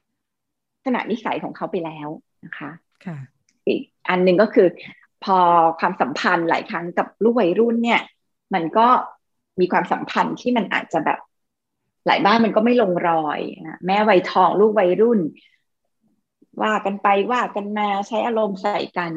[0.86, 2.08] ษณะนิสัยของเขาไปแล้ว
[2.44, 2.70] นะคะ
[3.06, 3.16] ค่ะ
[3.66, 4.66] อีกอันหนึ่งก็คือ
[5.24, 5.38] พอ
[5.80, 8.00] ความสัมพันธ์หลายครั้งกับลูกวัยรุ่นเนี่ย
[8.54, 8.86] มันก็
[9.60, 11.18] มีความสัมพันธ์ที่มันอาจจะแบบ
[12.06, 15.20] หลายบ้านมันก็ไม่ลงรอยนะแม่วัยทองลูกวัยรุ่น
[16.62, 19.12] ว่ากันไปว่ากันมาใช้อารมณ์ใส่กัน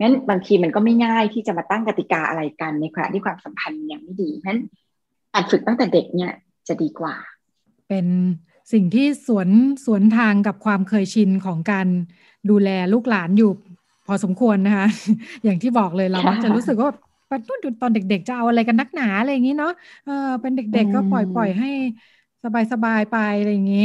[0.00, 4.58] งั้นบางทีมันก็ไม่ง่ายที่จะมาตั้งกติกาอะไรกันในขณะที่ความสัมพันธ์ยังไม่ดีงั้น
[5.32, 6.32] อาจฝึกตั้งแต่เด็กเนี่ย
[6.68, 7.14] จะดีกว่า
[7.88, 8.06] เป็น
[8.72, 9.48] สิ่งที่สวน
[9.84, 11.86] สวนทางกับความเคยชินของการ
[12.50, 13.50] ดูแลลูกหลานอยู่
[14.06, 14.86] พอสมควรนะคะ
[15.44, 16.90] อย่างที่บอกเลยเรามักจะรู้สึกว่า
[17.80, 19.70] ตอนเด็กๆจะเอาอะไรกันนักหนาอะไรอย่างนี้เนาะ
[20.04, 20.12] เออ
[20.42, 21.66] เป็นเด็กๆก็ปล่อยปล่อยให้
[22.72, 23.80] สบายๆไปอะไรอย่างนี้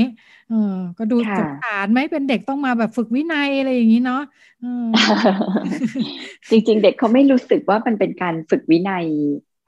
[0.48, 0.56] เออ
[0.98, 4.18] ก็ดูสงสารไหมเป็นเด็กต้องมาแบบฝึกวินัยอะไรอย่างนี้เนาะ
[6.52, 9.06] จริง ๆ เด็กเขาไม่รู้สึกว่ามันเป็นการฝึกวินัย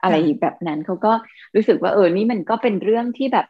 [0.02, 1.12] อะไรแบบนั้นเขาก็
[1.54, 3.44] รู้สึกว่าเออนี่มันก็เป็นเรื่องที่แบบ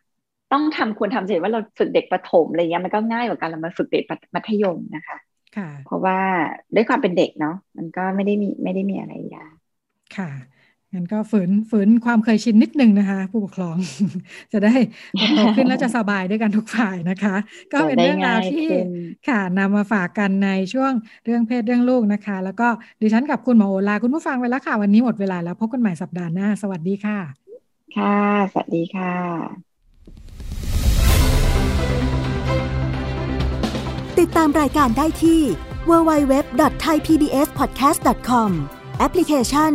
[0.52, 4.02] ต้องทำควรทำเสร็จว่าเราฝึกเด็กประถมอะไรเงี้ยมันก็ง่ายกว่าการเรามาฝึกเด็ก
[4.34, 5.16] มัธยมนะคะ
[5.54, 6.18] ค่ะเพราะว่า
[6.74, 9.54] ด้วยความเป็นเด็กเนาะมันก็ไม่ได้มีไม่ได้มีอะไรยาก
[10.18, 10.30] ค่ะ
[10.94, 13.76] งั้นก็ฝืนฝืนความเคยชินนิดนึงนะคะ ผู้ปกครอง
[14.52, 14.74] จะได้
[15.36, 17.36] โตขึ้นแล้วจะสบายด้วยกันทุกฝ่ายนะคะ
[17.72, 18.66] ก็เป็นเรื่องราวที่
[19.28, 20.92] ค่ะนำมาฝากกันในช่วง
[21.24, 22.68] เรื่องเพศเรื่องลูกนะคะ แล้วก็
[23.00, 27.18] ดิฉันกับคุณหมอโอลาคุณผู้ฟังไปแล้วค่ะวันนี้หมดเวลาแล้วพบกันใหม่สัปดาห์หน้า สวัสดีค่ะ
[27.96, 28.18] ค่ะ
[28.52, 29.14] สวัสดีค่ะ
[34.18, 35.40] ติดตามรายการได้ที่
[35.90, 38.50] www.thaipbspodcast.com
[38.98, 39.74] แอปพลิเคชัน